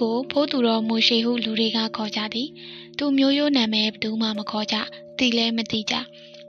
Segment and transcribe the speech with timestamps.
[0.00, 2.48] ကို ဖိုးသူတော်မိုရှိဟုလူတွေကခေါ်ကြသည်
[2.98, 4.76] သူမျိုးရိုးနာမည်ဘယ်သူမှမခေါ်ကြ
[5.18, 5.94] တီလဲမသိကြ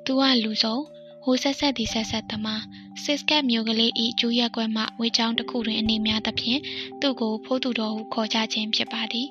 [0.06, 0.84] သူကလူဆုံး
[1.24, 2.64] ဟိုဆက်ဆက်ဒီဆက်ဆက်သမား
[3.04, 6.60] စစ်ကတ်မျိုးကလေးဤကျူးရက်ကွက်မှဝေချောင်းတစ်ခုတွင်အနေများသဖြင့်
[7.02, 9.28] သူ့ကိုဖိုးသူတော်ဟုခေါ်ကြခြင်းဖြစ်ပါသည်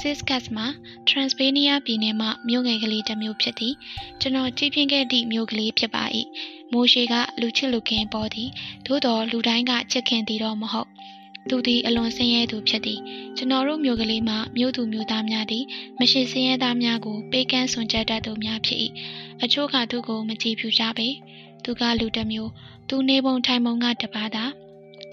[0.00, 0.66] စစ်ကတ်မှာ
[1.08, 3.74] Transylvania ပြည်နယ်မှမြို့ငယ်ကလေးတစ်မျိုးဖြစ်သည်
[4.20, 6.04] ကျွန်တော်ကြည့်ပြင်းခဲ့သည့်မြို့ကလေးဖြစ်ပါ၏
[6.72, 8.48] မိုးရှိကလူချစ်လူခင်ပေါ်သည်
[8.86, 10.88] သို့တော်လူတိုင်းကချစ်ခင်သည်တော့မဟုတ်
[11.50, 13.00] သူသည်အလွန်ဆင်းရဲသူဖြစ်သည်
[13.36, 15.64] ကျွန်တော်တို့မျိုးကလေးမှာမြို့သူမျိုးသားများသည်
[16.00, 18.78] မရှိဆင်းရဲသားများကိုပေးကမ်းဆွန်ချက်တတ်သူများဖြစ်၏
[19.42, 21.08] အချို့ကသူကိုမကြည့်ဖြူကြပေ
[21.64, 22.50] သူကလူတစ်မျိုး
[22.88, 24.44] သူနေပုံထိုင်ပုံကတပါးသာ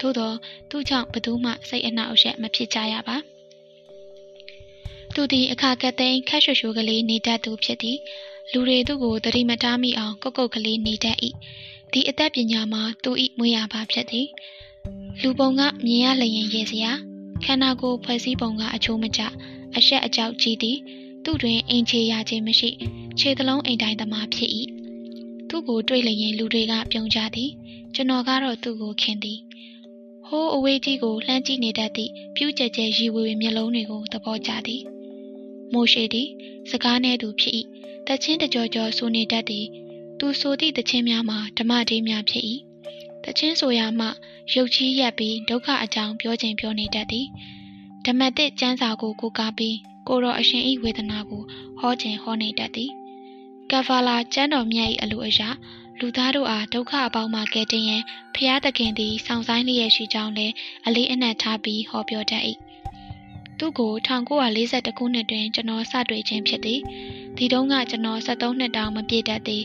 [0.00, 0.36] သို့တော့
[0.70, 3.16] သူကြောင့်ဘသူမှစိတ်အနှောက်အယှက်မဖြစ်ကြရပါ
[5.14, 7.98] သူသည်အခါကသိန်းခက်ရွှွှွကလေးနေတတ်သူဖြစ်သည်
[8.52, 11.18] လူတွေသူ့ကိုတတိမတားမိအောင်ကုတ်ကုတ်ကလေးနေတတ်၏
[11.92, 14.26] ဒီအသက်ပညာမှာသူ၏မွေးရပါဖြစ်သည်
[15.20, 16.92] လူပုံကမြင်ရလျင်ရေစရာ
[17.44, 19.20] ခန္ဓာကိုယ်ဖွဲ့စည်းပုံကအချိုးမကျ
[19.76, 20.78] အဆက်အကြောက်ကြီးသည်
[21.24, 22.70] သူ့တွင်အိမ်ချေရခြင်းမရှိ
[23.18, 24.50] ခြေသလုံးအိမ်တိုင်းသမားဖြစ်၏
[25.48, 27.50] သူ့ကိုတွေ့လျင်လူတွေကပြုံးကြသည်
[27.94, 29.38] ကျွန်တော်ကတော့သူ့ကိုခင်သည်
[30.26, 34.82] ဟိုးအဝေးကြီးကိုလှမ်းကြည့်နေတတ်သည့်ပြူးကျဲကျဲရီဝေဝေမျက်လုံးတွေကိုသဘောကျသည်
[35.72, 36.28] မိုးရှိသည်
[36.70, 37.54] စကားနဲ့သူဖြစ်၏
[38.06, 39.66] တချင်းတကြောကြောဆိုနေတတ်သည်
[40.18, 42.44] သူဆိုသည့်တချင်းများမှာဓမ္မတေးများဖြစ်၏
[43.26, 44.06] တချင်းဆိုရမှ
[44.54, 47.26] ရုပ်ချီးရက်ပြီးဒုက္ခအကြောင်းပြောခြင်းပြောနေတတ်သည်
[48.04, 49.76] ဓမ္မတစ်ကျမ်းစာကိုကိုကားပြီး
[50.08, 51.42] ကိုရောအရှင်ဤဝေဒနာကို
[51.78, 52.90] ဟောခြင်းဟောနေတတ်သည်
[53.70, 55.48] ကဖာလာကျမ်းတော်မြတ်၏အလိုအရာ
[55.98, 58.02] လူသားတို့အားဒုက္ခအပေါင်းမှကယ်တင်ရန်
[58.34, 60.54] ဖျားသခင်သည်ဆောင်ဆိုင်လျက်ရှိကြောင်းလည်း
[60.86, 62.42] အလေးအနက်ထားပြီးဟောပြောတတ်၏
[63.59, 66.79] သူ့ကို1942ခုနှစ်တွင်ကျွန်တော်စတွေ့ခြင်းဖြစ်သည်
[67.37, 69.63] ဒီတုန်းကကျွန်တော်73နှစ်တောင်မပြည့်တတ်သည်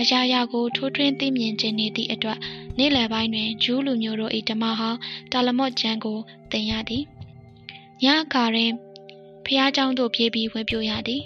[0.00, 2.38] အရာရာကိုထိုးထွင်းသိမြင်ခြင်းနေသည့်အတွက်
[2.78, 4.98] နေ့လယ်ပိုင်းတွင်ဂျူးလူမျိုးတို့၏ဓမ္မဟောင်း
[5.32, 6.18] တာလမော့ကျမ်းကို
[6.52, 7.04] သင်ရသည်
[8.02, 8.70] ညအခါတွင်
[9.44, 11.22] ဖះเจ้าတို့ပြေးပြီးဝင်ပြိုရသည်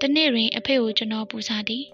[0.00, 1.84] တနေ့တွင်အဖေကိုကျွန်တော်ပူဇော်သည်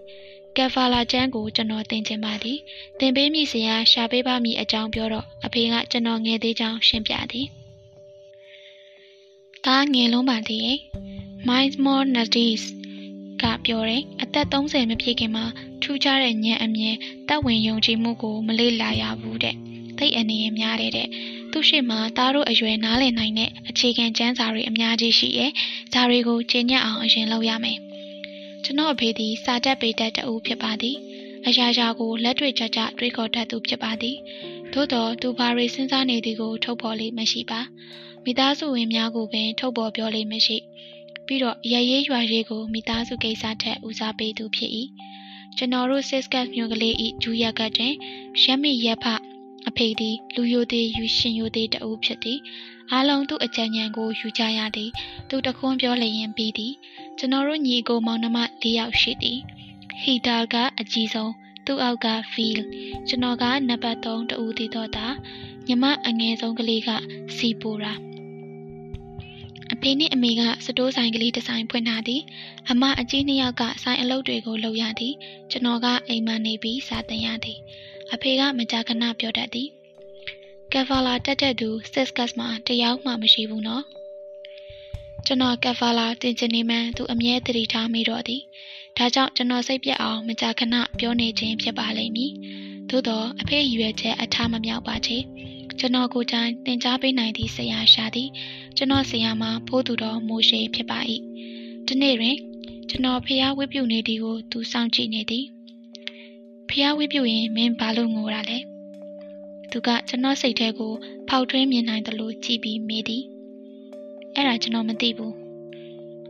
[0.57, 2.59] ကက်ဖာလာကျမ်းကိုကျွန်တော်သင်ချင်ပါသည်
[2.99, 7.47] သင်ပေးမိစရာရှာပေးပါမည်အကြောင်းပြောတော့အဖေကကျွန်တော်ငယ်သေးကြောင်းရှင်းပြသည်
[9.66, 10.80] ဒါငယ်လုံးပါသေးရဲ့
[11.48, 12.64] Miles More Nadis
[13.42, 15.46] ကပြောတယ်အသက်30မပြည့်ခင်မှာ
[15.82, 16.96] ထူးခြားတဲ့ဉာဏ်အမြင်
[17.30, 19.56] တပ်ဝင်ယုံကြည်မှုကိုမလေ့လာရဘူးတဲ့
[19.98, 21.08] သိအနေရများတဲ့တဲ့
[21.52, 25.52] သူရှိမှသားတို့အရွယ်နားလည်နိုင်တဲ့အခြေခံကျမ်းစာတွေအများကြီးရှိရဲ့
[25.94, 27.80] ဒါတွေကိုကျင့်ညက်အောင်အရင်လုပ်ရမယ်
[28.64, 30.98] ကျွန်တော်အဖေသည်စာတက်ပေတတ်တူဖြစ်ပါသည်
[31.48, 34.18] အရာရာကိုလက်တွေ့ကြကြတွေးခေါ်တတ်သူဖြစ်ပါသည်
[34.74, 37.62] သို့တော်သူဘာတွေစဉ်းစားနေသည်ကိုထုတ်ဖော်လေးမရှိပါ
[38.28, 40.58] မိသားစုဝင်များကိုပင်ထုတ်ဖော်ပြောလေးမရှိ
[41.26, 44.72] ပြီးတော့ရရေးရွာရေးကိုမိသားစုကိစ္စထက်ဦးစားပေးသူဖြစ်၏
[45.58, 47.94] ကျွန်တော်တို့ Siskat မျိုးကလေးဤဂျူရကတ်တွင်
[48.44, 49.06] ရမီရက်ဖ
[49.68, 52.40] အဖေသည်လူယိုသေးယူရှင်ယိုသေးတအုပ်ဖြစ်သည်
[52.92, 54.92] အားလုံးသူ့အကြံဉာဏ်ကိုယူကြရသည်
[55.30, 56.74] သူတခွန်းပြောလျင်ပြီးသည်
[57.18, 59.40] ကျွန်တော်တို့ညီကိုမောင်နှမ၄ယောက်ရှိသည်
[60.02, 61.34] ဟီတာကအကြီးဆုံး
[61.66, 62.66] သူ့အောက်ကဖီလ်
[63.08, 65.08] ကျွန်တော်ကနံပါတ်3တဦးတည်တော့တာ
[65.68, 66.90] ညီမအငယ်ဆုံးကလေးက
[67.36, 67.94] စီပူရာ
[69.86, 72.22] အဖေနှင့်အမေကစတိုးဆိုင်ကလေးတစ်ဆိုင်ဖွင့်ထားသည်
[72.70, 75.14] အမအကြီးနှစ်ယောက်ကဆိုင်အလုပ်တွေကိုလုပ်ရသည်
[75.52, 77.60] ကျွန်တော်ကအိမ်မနေပြီးစာသင်ရသည်
[78.14, 79.70] အဖေကမကြာခဏပြောတတ်သည်
[80.72, 83.84] ကက်ဖာလာတက်တဲ့သူစစ်ကတ်မှာတယောက်မှမရှိဘူးနော်
[85.26, 88.42] ကျွန်တော်ကက်ဖာလာတင်ချင်နေမှန်းသူအမြဲတည်ထားမိတော့သည်
[88.98, 92.32] ဒါကြောင့်ကျွန်တော်စိတ်ပြက်အောင်မကြာခဏပြောနေခြင်းဖြစ်ပါလိမ့်မည်
[92.90, 95.18] သို့တော့အဖေရွယ်ချက်အထားမမြောက်ပါချေ
[95.80, 98.30] ကျွန်တော်ကိုယ်တိုင်သင်ကြားပေးနိုင်သည့်ဆရာရှာသည်
[98.78, 101.00] ကျွန်တော်ဆရာမှာဖိုးသူတော်မိုးရှိဖြစ်ပါ၏
[101.88, 102.38] ဒီနေ့တွင်
[102.90, 105.46] ကျွန်တော်ဖျားဝိပြုနေသည်ကိုသူစောင့်ကြည့်နေသည်
[106.70, 108.58] ဖျားဝိပြုရင်မင်းဘာလို့ငိုတာလဲ
[109.72, 110.94] သူကကျွန်တော်စိတ်ထဲကို
[111.28, 113.24] ဖောက်ထွင်းမြင်နိုင်သလိုကြည့်ပြီးမေးသည်
[114.36, 115.34] အဲ့ဒါကျွန်တော်မသိဘူး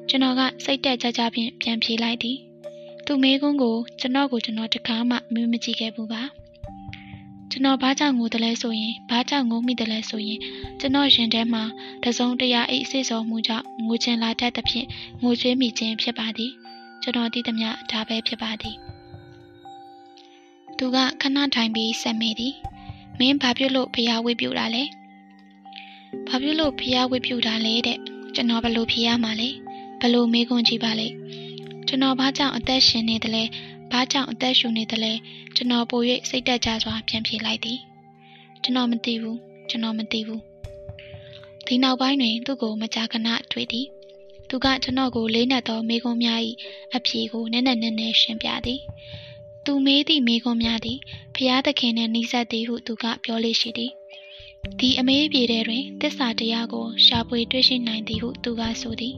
[0.10, 2.38] ကျွန်တော်ကစိတ်တက်ကြကြဖြင့်ပြန်ဖြေလိုက်သည်
[3.06, 6.24] သူမေးခွန်းကိုကျွန်တော်ကိုကျွန်တော်တခါမှမမကြည့်ခဲ့ဘူးပါ
[7.52, 10.40] ကျွန်တော်ဘာကြောင့်ငိုတယ်လဲဆိုရင်ဘာကြောင့်ငိုမိတယ်လဲဆိုရင်
[10.80, 11.64] ကျွန်တော်ရင်ထဲမှာ
[12.04, 14.88] တစုံတရာအိတ်စိတ်စော်မှုကြောင့်ငိုချင်လာတတ်သဖြင့်
[15.24, 16.52] ငိုချွေးမိခြင်းဖြစ်ပါသည်
[17.02, 18.76] ကျွန်တော်တည်သမျှဒါပဲဖြစ်ပါသည်
[20.78, 22.54] သူကခဏထိုင်ပြီးဆက်မိသည်
[23.20, 24.84] မင်းဘာဖြစ်လို့ဖျားဝေးပြူတာလဲ
[26.28, 28.00] ဘာဖြစ်လို့ဖျားဝေးပြူတာလဲတဲ့
[28.36, 29.50] ကျွန်တော်ဘလို့ဖျားမှာလဲ
[30.02, 31.08] ဘလို့မေးခွန်းကြည့်ပါလေ
[31.88, 33.44] ကျွန်တော်ဘာကြောင့်အသက်ရှင်နေတယ်လဲ
[33.96, 35.14] ဘာကြောင့်အသက်ရှူနေတယ်လဲ
[35.56, 37.80] ကျွန်တော်ပို၍စိတ်တက်ကြစွာပြန်ပြေးလိုက်သည်
[38.64, 39.40] ကျွန်တော်မသိဘူး
[39.70, 40.42] ကျွန်တော်မသိဘူး
[41.66, 43.88] ဒီနောက်ပိုင်းတွင် သူ့ကိုမကြာခဏတွေ့သည်
[44.50, 46.40] သူကကျွန်တော်ကိုလေးနက်သောမိကုံးများ၏
[46.96, 48.80] အဖြေကိုနည်းနည်းနည်းနည်းရှင်းပြသည်
[49.66, 51.00] သူမေးသည့်မိကုံးများသည်
[51.36, 53.92] ဖျားသခင်နှင့်နှိစက်သည်ဟုသူကပြောလေးရှိသည်
[54.80, 59.16] ဒီအမေးပြေတဲ့တွင်တစ္ဆာတရားကိုရှာဖွေတွေ့ရှိနိုင်သည်ဟုသူကဆိုသည်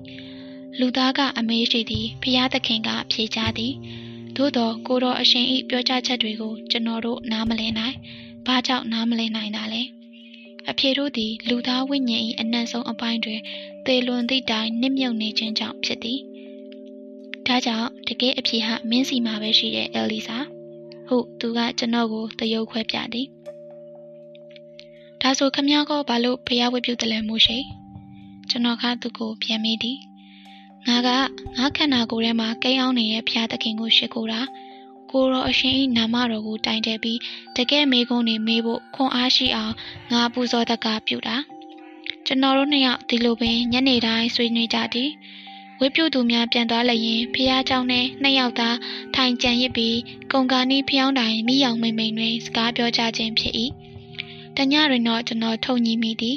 [0.80, 3.74] လူသားကအမေးရှိသည်ဖျားသခင်ကဖြေချသည်
[4.38, 7.96] သို့တော့ကိုတော်အရှင်ဤပြောကြားချက်တွေကိုကျွန်တော်တို့နားမလည်နိုင်
[8.46, 9.82] ဘာကြောင့်နားမလည်နိုင်တာလဲ
[10.70, 13.42] အဖေတို့သည်လူသားဝိညာဉ်၏အနက်ဆုံးအပိုင်းတွင်
[13.86, 16.20] သေလွန်သည့်တိုင်နစ်မြုပ်နေခြင်းကြောင့်ဖြစ်သည်
[17.48, 20.38] ဒါကြောင့်တကယ်အဖြေဟာမင်းစီမှာပဲရှိတဲ့အဲလီစာ
[21.08, 23.28] ဟုတ်သူကကျွန်တော်ကိုတရုပ်ခွဲပြသည်
[25.22, 27.58] ဒါဆိုခမည်းကောဘာလို့ဖျားဝတ်ပြုတယ်လဲမို့ရှိ
[28.50, 29.98] ကျွန်တော်ကသူ့ကိုပြန်မေးသည်
[30.89, 31.09] ငါက
[31.59, 34.41] ငါခန္ဓာကိုယ်ထဲမှာကိန်းအောင်နေတဲ့ဖျားသခင်ကိုရှ िख ိုတာ
[35.11, 37.19] ကိုရောအရှင်ဤနာမတော်ကိုတိုင်တယ်ပြီး
[37.57, 39.75] တကယ်မေကုန်းနေမေးဖို့ခွန်အားရှိအောင်
[40.13, 41.37] ငါပူဇော်တက်ကပြုတာ
[42.27, 45.11] ကျွန်တော်တို့နှစ်ယောက်ဒီလိုပင်ညနေတိုင်းဆွေးနွေးကြသည်
[45.81, 48.77] ဝိပုသူများပြန်သွားလျင်ဖះเจ้าနဲ့နှစ်ယောက်သား
[49.15, 49.99] ထိုင်ကြံရစ်ပြီး
[50.33, 53.55] ကုံကာနီးဖျောင်းတိုင်မိယောင်မိမ့်မိန်တွင်စကားပြောကြခြင်းဖြစ်၏
[54.57, 56.37] တညတွင်တော့ကျွန်တော်ထုံညီမိသည်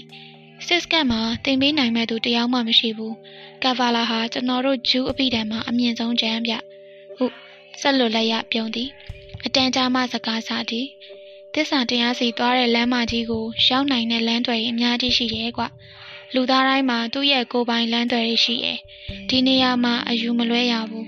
[0.67, 3.15] စစ်စကတ်မှာတင်ပေးနိုင်မဲ့သူတယောက်မှမရှိဘူး
[3.63, 6.53] ကဗာလာဟာကျွန်တော်တို့ဂျူးအပိတံမှာအမြင့်ဆုံးကျမ်းပြ
[7.17, 7.27] ဟု
[7.81, 8.89] ဆက်လွတ်လက်ရပြုံးသည်
[9.45, 10.87] အတန်ကြာမှစကားစားသည်
[11.55, 15.65] တစ္ဆာတရားစီသွားတဲ့လမ်းမကြီးကိုရောက်နိုင်တဲ့လမ်းတွေအများကြီးရှိတယ်ကွ
[16.35, 18.79] လူသားတိုင်းမှာသူ့ရဲ့ကိုယ်ပိုင်လမ်းတွေရှိတယ်
[19.29, 21.07] ဒီနေရာမှာအယူမလွဲရဘူး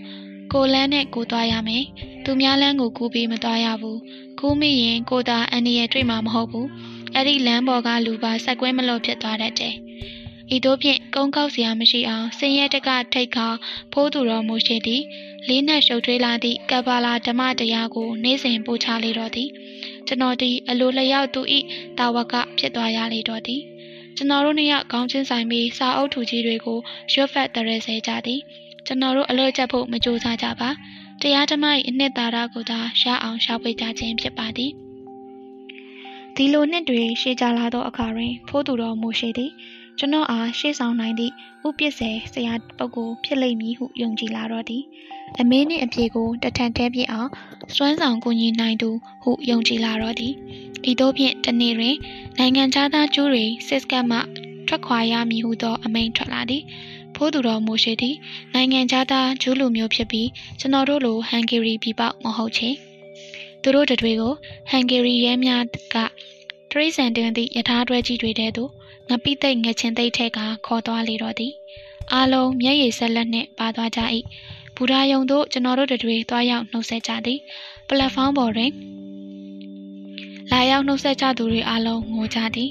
[0.53, 1.85] ကိုလန်းနဲ့ကိုသွားရမယ်
[2.25, 3.99] သူများလမ်းကိုကူးပြီးမသွားရဘူး
[4.39, 6.69] ကူးမိရင်ကိုသာအန်ဒီရဲ့တွေ့မှာမဟုတ်ဘူး
[7.15, 9.75] အဲ့ဒီလမ်းပေါ်ကလူပါဆက်ကွဲမလို့ဖြစ်သွားတတ်တယ်
[10.55, 13.49] ဤသို့ဖြင့်ကုန်းကောက်စရာမရှိအောင်စင်ရဲတကထိတ်ခါ
[13.93, 15.03] ဖိုးသူတော်မူရှိသည်
[15.49, 19.49] လေးနဲ့ရှုပ်ထွေးလာသည့်ကပ္ပလာဓမ္မတရားကို နေ့စဉ်ပို့ချလေတော့သည်
[20.07, 21.59] ကျွန်တော်ဒီအလိုလျောက်သူဤ
[21.99, 23.63] တာဝကဖြစ်သွားရလေတော့သည်
[24.17, 26.79] ကျွန်တော်တို့နှစ်ယောက်ခေါင်းချင်းဆိုင်ပြီးစာအုပ်ထူကြီးတွေကို
[27.13, 28.41] ရွတ်ဖက်တရဲစေကြသည်
[28.87, 30.71] ကျွန်တော်တို့အလို့ချက်ဖို့မကြိုးစားကြပါ
[31.23, 34.73] တရားဓမ္မ၏အနှစ်သာရကိုသာရအောင်ရှာဖွေကြခြင်းဖြစ်ပါသည်
[36.37, 39.51] ဒီလိုနှစ်တွေရှေ့ကြလာသောအခါတွင်ဖိုးသူတော်မူရှိသည်
[39.99, 41.33] ကျွန်တော်အားရှေ့ဆောင်နိုင်သည့်
[41.67, 44.83] ဥပစ္စေဆရာပုဂ္ဂိုလ်ဖြစ်လိမ့်မည်ဟုယုံကြည်လာတော့သည်
[45.41, 47.31] အမင်းနှင့်အပြေကိုတထန်တဲပြအောင်
[47.77, 48.91] စွမ်းဆောင်ကိုကြီးနိုင်သူ
[49.23, 50.35] ဟုယုံကြည်လာတော့သည်
[50.91, 51.97] ဤသို့ဖြင့်တနေ့တွင်
[52.39, 54.19] နိုင်ငံသားကျိုးတွေစစ်ကတ်မှ
[54.69, 56.63] ထွက်ခွာရမည်ဟုသောအမိန့်ထွက်လာသည်
[57.15, 58.17] ဖိုးသူတော်မူရှိသည်
[58.55, 60.29] နိုင်ငံသားကျိုးလူမျိုးဖြစ်ပြီး
[60.61, 62.71] ကျွန်တော်တို့လိုဟန်ဂေရီပြည်ပေါက်မဟုတ်ချေ
[63.63, 64.33] သူတို့တတွေကို
[64.71, 65.63] ဟန်ဂေရီရဲများ
[65.95, 65.97] က
[66.71, 68.71] တရိစံတင်သည့်ယထာတွဲကြီးတွေတဲသို့
[69.09, 71.53] ငပိသိတ်ငချင်းသိတ်ထဲကခေါ်သွားလေတော့သည်
[72.13, 74.01] အားလုံးမျက်ရည်ဆက်လက်နှင့်ပါသွားကြ၏
[74.77, 77.39] ဘူရာယုံတို့ကျွန်တော်တို့တွေသွားရောက်နှုတ်ဆက်ကြသည်
[77.89, 78.73] ပလက်ဖောင်းပေါ်တွင်
[80.51, 82.71] လာရောက်နှုတ်ဆက်ကြသူတွေအားလုံးငိုကြသည်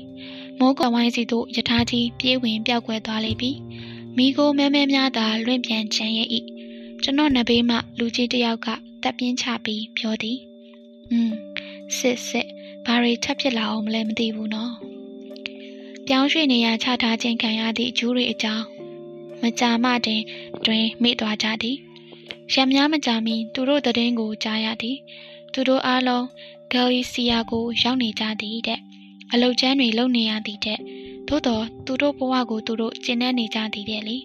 [0.59, 3.51] မိုးကွယ်ဝိုင်းစီသို့ယထာကြီးပြေးဝင်ပြောက်ကွယ်သွားလိမ့်ပြီ
[4.17, 6.29] မိကိုမဲမဲများသာလွင့်ပြန်ချမ်းရဲ့၏
[7.03, 8.67] ကျွန်တော်နဘေးမှလူကြီးတယောက်က
[9.03, 10.50] တပ်ပြင်းချပြီးပြောသည်
[11.11, 11.31] อืม
[11.97, 12.47] စစ်စစ်
[12.85, 14.73] ဘာတွေထပ်ဖြစ်လာအောင်မလဲမသိဘူးနော်
[16.07, 18.65] ပြောင်းရွှေ့နေရချထားခြင်းခံရသည့်အကျိုးတွေအကြောင်း
[19.41, 20.21] မကြာမှတင်
[20.65, 21.77] တွင်မိသွားကြသည်
[22.53, 24.97] ရံများမကြာမီသူတို့တည်င်းကိုကြားရသည်
[25.53, 26.25] သူတို့အားလုံး
[26.71, 28.79] ဂယ်လီစီယာကိုရောက်နေကြသည်တဲ့
[29.31, 30.79] အလုတ်ကျန်းတွေလုံနေရသည်တဲ့
[31.27, 34.17] သို့တော့သူတို့ဘဝကိုသူတို့ကျင့်နေနေကြသည်တဲ့လေ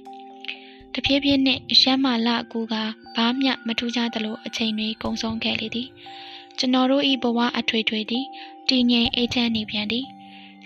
[0.93, 2.75] တဖြည်းဖြည်းနဲ့ရမ်းမာလကူက
[3.17, 5.89] ဘာမျှမထူးခြားသလိုအချိန်တွေကုန်ဆုံးခဲ့လေသည်
[6.59, 8.25] ကျွန်တော်တို့ဤဘဝအထွေထွေသည်
[8.69, 10.07] တည်ငြိမ်အေးချမ်းနေပြန်သည်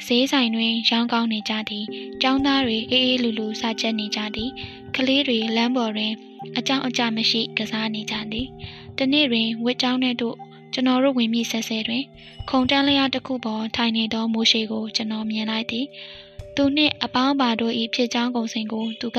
[0.06, 1.84] ဈေးဆိုင်တွင်ရောင်းကောင်းနေကြသည်။
[2.22, 4.50] ကျောင်းသားတွေအေးအေးလူလူစားချက်နေကြသည်။
[4.94, 6.12] ကလေးတွေလမ်းပေါ်တွင်
[6.58, 8.46] အကြောင်းအကြမရှိကစားနေကြသည်။
[8.98, 10.36] တနေ့တွင်ဝစ်ကျောင်းထဲသို့
[10.72, 12.04] ကျွန်တော်တို့ဝင်မြဆဲဆဲတွင်
[12.50, 15.86] ခုံတန်းလျားတစ်ခုပေါ်ထိုင်နေသောမိုးရှိကိုကျွန်တော်မြင်လိုက်သည်။
[16.56, 19.18] သူနှင့်အပေါင်းပါတို့၏ဖြစ်ကြောင်းကုန်စင်ကိုသူက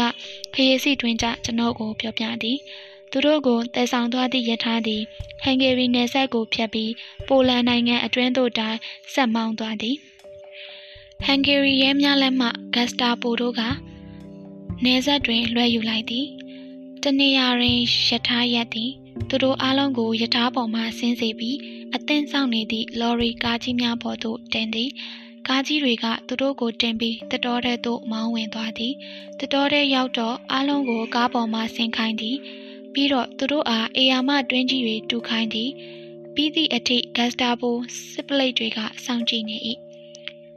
[0.54, 2.58] ခရီးစီတွင်ကြကျွန်တော်ကိုပြောပြသည်။
[3.12, 5.02] သူတို့ကိုတည်ဆောင်သွားသည့်ယထာသည်
[5.42, 6.92] ဟန်ဂေရီနယ်စပ်ကိုဖြတ်ပြီး
[7.28, 8.78] ပိုလန်နိုင်ငံအတွင်းသို့တိုင်
[9.14, 9.98] ဆက်မောင်းသွားသည်။
[11.26, 13.62] ဟန်ဂေရီရဲများလက်မှဂတ်စတာပိုတို့က
[14.86, 16.28] နေဆက်တွင်လွှဲယူလိုက်သည်
[17.04, 17.78] တနေရာတွင်
[18.08, 18.92] ယထာရက်သည်
[19.30, 21.58] သူတို့အားလုံးကိုယထာပေါ်မှဆင်းစေပြီး
[21.96, 24.90] အသင်းဆောင်နေသည့်လော်ရီကားကြီးများပေါ်သို့တင်သည်
[25.48, 28.94] ကားကြီးတွေကသူတို့ကိုတင်ပြီးတတော်တဲ့သို့မောင်းဝင်သွားသည်
[29.40, 32.38] တတော်တဲ့ရောက်တော့အားလုံးကိုကားပေါ်မှဆင်းခိုင်းသည်
[32.94, 35.70] ပြီးတော့သူတို့အားအေယာမတွင်းကြီးတွေတူခိုင်းသည်
[36.36, 37.76] ပြီးသည့်အထိဂတ်စတာပို
[38.12, 39.58] စစ်ပလိတ်တွေကစောင့်ကြည့်နေ၏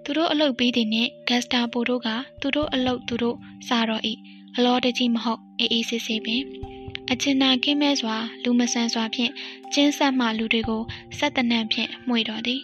[0.04, 2.08] သူတို့အလုတ်ပြီးသည်နှင့်ဂတ်စတာပိုတို့က
[2.40, 3.36] သူတို့အလုတ်သူတို့
[3.68, 4.02] စားတော့၏
[4.56, 6.42] အလောတကြီးမဟုတ်အေးအေးဆေးဆေးပင်
[7.10, 9.32] အချင်နာကင်းမဲ့စွာ လူမဆန်စွာဖြင့်
[9.74, 10.82] ကျင်းဆက်မှလူတွေကို
[11.18, 12.60] စက်တနံဖြင့်မှွေတော်သည်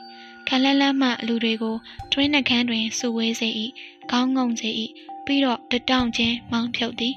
[0.48, 1.76] ခလန်းလန်းမှလူတွေကို
[2.12, 3.48] တွင်းနှကန်းတွင်စုဝေးစေ၏
[4.10, 4.70] ခေါင်းငုံစေ၏
[5.24, 7.14] ပြီးတော့တတောင့်ချင်းမောင်းဖြုတ်သည်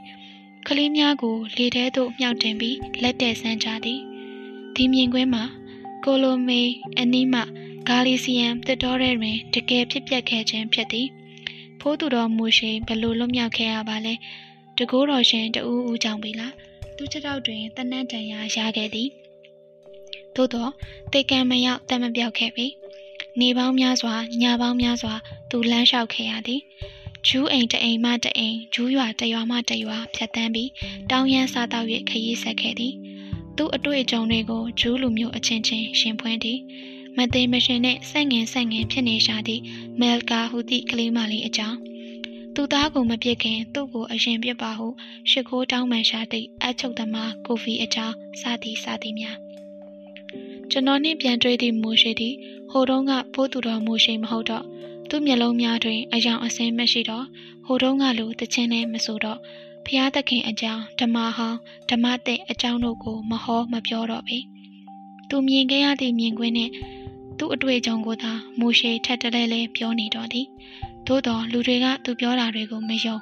[0.68, 4.00] ကလေးများကိုလေထဲသို့မြှောက်တင်ပြီးလက်တဲ့ဆန်းကြသည်
[4.76, 5.44] ဒီမြင်ကွင်းမှာ
[6.06, 6.62] ကိုလိုမေ
[7.00, 7.42] အနီးမှ
[7.88, 11.08] ဂါလီစီယမ်တစ်တော်ရဲတွင်တကယ်ဖြစ်ပျက်ခဲ့ခြင်းဖြစ်သည်
[11.80, 14.14] ဖိုးသူတော်မူရှိဘလို့လွတ်မြောက်ခဲ့ရပါလဲ
[14.78, 16.54] တကိုးတော်ရှင်တူဦးကြောင့်ပြီလား
[16.98, 19.10] သူချက်တော့တွင်တနတ်တန်ရာရခဲ့သည်
[20.36, 20.72] သို့တော့
[21.14, 22.68] တေကံမရောက်တမပြောက်ခဲ့ပြီ
[23.40, 25.14] နေပေါင်းများစွာညပေါင်းများစွာ
[25.50, 26.62] သူလမ်းလျှောက်ခဲ့ရသည်
[27.28, 30.70] ဂျူးအိမ်တအိမ်မှတအိမ်ဂျူးရွာတရွာမှတရွာဖြတ်တန်းပြီး
[31.10, 32.94] တောင်းရမ်းစားတော့၍ခရီးဆက်ခဲ့သည်
[33.58, 36.60] သူ့အတွေ့အကြုံတွေကိုဂျူးလူမျိုးအချင်းချင်းရှင်ဖွင့်သည်
[37.18, 39.62] မသိမရှင်နဲ့ဆက်ငင်ဆက်ငင်ဖြစ်နေရှာသည့်
[40.00, 41.78] မဲလ်ကာဟူသည့်ကလေးမလေးအကြောင်း
[42.56, 44.88] သူသားကိုမပြစ်ခင်သူ့ကိုအရင်ပြစ်ပါဟု
[45.30, 49.38] ရှ िख ိုးတောင်းမှန်ရှာသည့်အချုပ်သမားကိုဖီအကြောင်းစသည်စသည်များ
[50.72, 52.36] ကျွန်တော်နှင့်ပြန်တွေ့သည့်မိုးရှိသည်
[52.72, 54.66] ဟိုတုန်းကဖိုးသူတော်မိုးရှိမဟုတ်တော့
[55.16, 57.26] သူ့မျက်လုံးများတွင် အယောင်အစင်းမရှိတော့
[57.66, 59.40] ဟိုတုန်းကလိုတခြင်းနဲ့မဆိုတော့
[59.86, 61.58] ဖျားသခင်အကြောင်းဓမ္မဟောင်း
[61.90, 64.38] ဓမ္မတဲ့အကြောင်းတို့ကိုမဟောမပြောတော့ပေ
[65.30, 66.70] သူမြင်ခဲ့ရသည့်မြင်ကွင်းနဲ့
[67.38, 70.48] သူ့အတွေ့အကြုံကိုသာမိုးရှိထက်တလဲလဲပြောနေတော့သည်
[71.08, 73.18] သို့တော်လူတွေကသူပြောတာတွေကိုမယုံ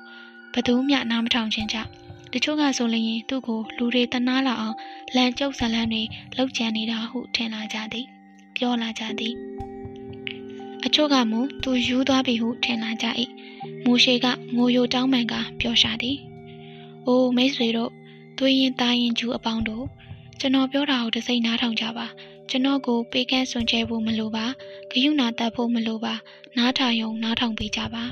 [0.53, 1.89] ဘသူမျှနားမထောင်ခြင်းကြောင့်
[2.33, 4.77] တချို့ကဆိုလျင်သူ့ကိုလူတွေတနာလာအောင်
[5.15, 6.03] လမ်းကျုပ်ဇလန်းတွေ
[6.35, 8.05] လှုပ်ကြံနေတာဟုထင်လာကြသည်
[8.55, 9.35] ပြောလာကြသည်
[10.85, 13.05] အချို့ကမူသူယူသွားပြီဟုထင်လာကြ၏
[13.83, 16.17] မိုးရှိကငိုယိုတောင်းပန်ကပြောရှာသည်။
[17.07, 17.91] အိုးမိတ်ဆွေတို့
[18.37, 19.85] သွေးရင်သားရင်ကျူအပေါင်းတို့
[20.39, 22.07] ကျွန်တော်ပြောတာကိုတစိမ့်နားထောင်ကြပါ
[22.49, 24.45] ကျွန်တော်ကိုပေးကမ်းစွန်ကြဲဖို့မလိုပါ
[24.91, 26.13] ဂယုဏတတ်ဖို့မလိုပါ
[26.57, 28.03] နားထောင်ယုံနားထောင်ပေးကြပါ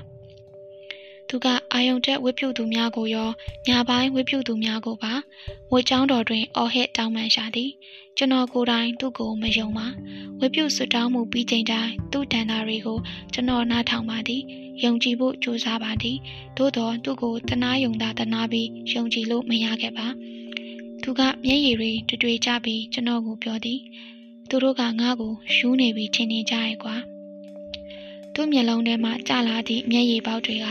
[1.30, 3.30] သူကအာယုံတက်ဝိပုသူများကိုရော
[3.68, 5.14] ညာပိုင်းဝိပုသူများကိုပါ
[5.72, 7.72] ဝေချောင်းတော်တွင်အော်ဟစ်တောင်းပန်ရှာသည်
[8.18, 9.88] ကျွန်တော်ကိုယ်တိုင်သူ့ကိုမယုံပါ
[10.40, 13.00] ဝိပုဆွတောင်းမှုပြီးချိန်တိုင်းသူ့တန်တာတွေကို
[13.34, 14.42] ကျွန်တော်နားထောင်ပါသည်
[14.84, 16.18] ယုံကြည်ဖို့ကြိုးစားပါသည်
[16.58, 20.08] သို့တော်သူ့ကိုတနာယုံတာတနာပြီးယုံကြည်လို့မရခဲ့ပါ
[21.04, 23.80] သူကမျက်ရည်တွေတွေ့တွေ့ကြပြီးကျွန်တော်ကိုပြောသည်
[24.50, 26.96] သူတို့ကငါ့ကိုယူနေပြီးထင်နေကြရဲ့ကွာ
[28.39, 30.67] သူ့မျက်လုံးထဲမှာကြာလာသည့်မျက်ရည်ပေါက်တွေက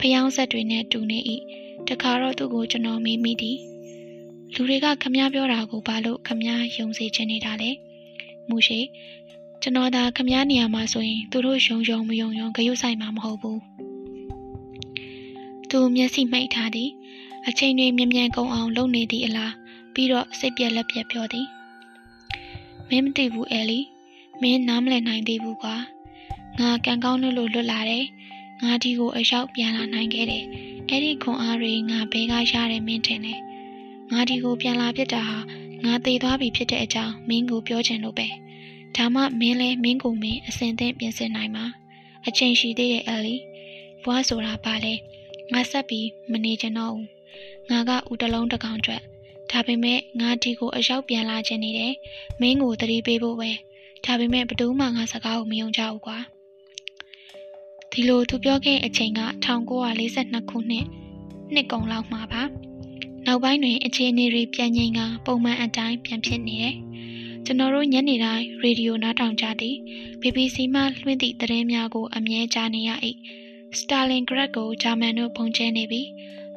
[0.00, 1.18] ဖျောင်းဆက်တွေနဲ့တူနေ၏
[1.88, 3.58] တခါတော့သူ့ကိုကျွန်တော်မေးမိသည်
[4.54, 7.70] လူတွေကခမည်းပြောတာကိုဘာလို့ခမည်းယုံစေချင်နေတာလဲ
[8.48, 8.80] မူရှိ
[9.62, 13.60] ကျွန်တော်သာခမည်းနေရာမှာဆိုရင်သူတို့ယုံယုံမယုံယုံဂရုစိုက်မှာမဟုတ်ဘူး
[15.70, 16.90] သူမျက်စိမှိတ်ထားသည်
[17.48, 19.52] အချိန်တွေမြ мян ကုန်အောင်လုပ်နေသည့်အလား
[19.94, 21.46] ပြီးတော့စိတ်ပြက်လက်ပြက်ပြောသည်
[22.88, 23.80] မင်းမသိဘူးအဲလီ
[24.42, 25.76] မင်းနားမလည်နိုင်သေးဘူးကွာ
[26.59, 28.05] ငါကံကောင်းလို့လွတ်လာတယ်
[28.63, 30.45] ငါဒီကိုအရောက်ပြန်လာနိုင်ခဲ့တယ်
[30.89, 33.39] အဲ့ဒီခွန်အားတွေငါဘဲကရတယ်မင်းထင်တယ်
[34.11, 35.37] ငါဒီကိုပြန်လာဖြစ်တာဟာ
[35.85, 38.27] ငါသေသွားပြီဖြစ်တဲ့အကြောင်းမင်းကိုပြောချင်လို့ပဲ
[38.95, 41.65] ဒါမှမင်းလဲမင်းကိုမင်းအစင်သင့်ပြင်ဆင်နိုင်မှာ
[42.27, 43.35] အချိန်ရှိသေးရဲ့အဲလီ
[44.03, 44.93] ဘွားဆိုတာပါလဲ
[45.53, 47.07] ငါဆက်ပြီးမနေချင်တော့ဘူး
[47.69, 49.01] ငါကဦးတလုံးတကောင်အတွက်
[49.51, 51.93] ဒါပေမဲ့ငါဒီကိုအရောက်ပြန်လာခြင်းနေတယ်
[52.41, 53.51] မင်းကိုတတိပေးဖို့ပဲ
[54.05, 56.17] ဒါပေမဲ့ဘသူမှငါစကားကိုမယုံကြဘူးကွာ
[57.93, 59.21] ဒီလိုသူပြောခဲ့အချိန်က
[59.79, 60.85] 1942ခုနှစ်
[61.53, 62.43] နှစ်ကုန်လောက်မှာပါ
[63.25, 66.75] နောက်ပိုင်းတွင်အခြေအနေတွေပြန်ငြိမ်ကပုံမှန်အတိုင်းပြန်ဖြစ်နေတယ်
[67.45, 69.75] ကျွန်တော်တို့ညနေတိုင်းရေဒီယိုနားထောင်ကြသည်
[70.21, 72.91] BBC မှလွှင့်သည့်သတင်းများကိုအမြဲကြားနေရ၏
[73.79, 76.07] စတာလင်ဂရက်ကိုဂျာမန်တို့ပုံကျဲနေပြီး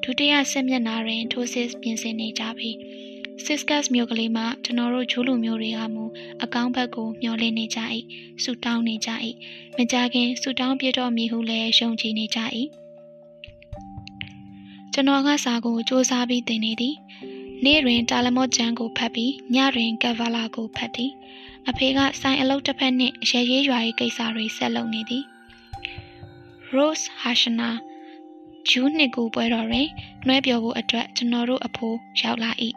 [0.03, 2.77] ဒုတိယစစ်မျက်နှာတွင်ထိုးစစ်ပြင်ဆင်နေကြပြီး
[3.43, 6.05] စစ်ကတ်မြို့ကလေးမှာကျွန်တော်တို့ဂျိုးလူမျိုးတွေကမူ
[6.43, 7.81] အကောင်းဘက်ကိုမျှော်လင့်နေကြ၏
[8.43, 9.11] ဆူတောင်းနေကြ၏
[9.77, 12.41] မကြခင်ဆူတောင်းပြတော့မည်ဟုလည်းယုံကြည်နေကြ၏
[14.93, 16.97] ကျွန်တော်ကစာကိုစူးစမ်းပြီးသင်နေသည်
[17.65, 21.13] နေ့တွင်တာလမော့ကျန်းကိုဖတ်ပြီးညတွင်ကက်ဗလာကိုဖတ်သည်
[21.69, 25.25] အဖေကဆိုင်အလုပ်တစ်ဖက်နှင့်ရဲရဲရွာရေးကိစ္စတွေဆက်လုပ်နေသည်
[26.75, 27.71] Rose Hashana
[28.69, 29.89] ဂျူးနှစ်ကိုပွဲတော်တွင်
[30.27, 32.51] နှွဲပြောဖို့အတွက်ကျွန်တော်တို့အဖိုးရောက်လာ၏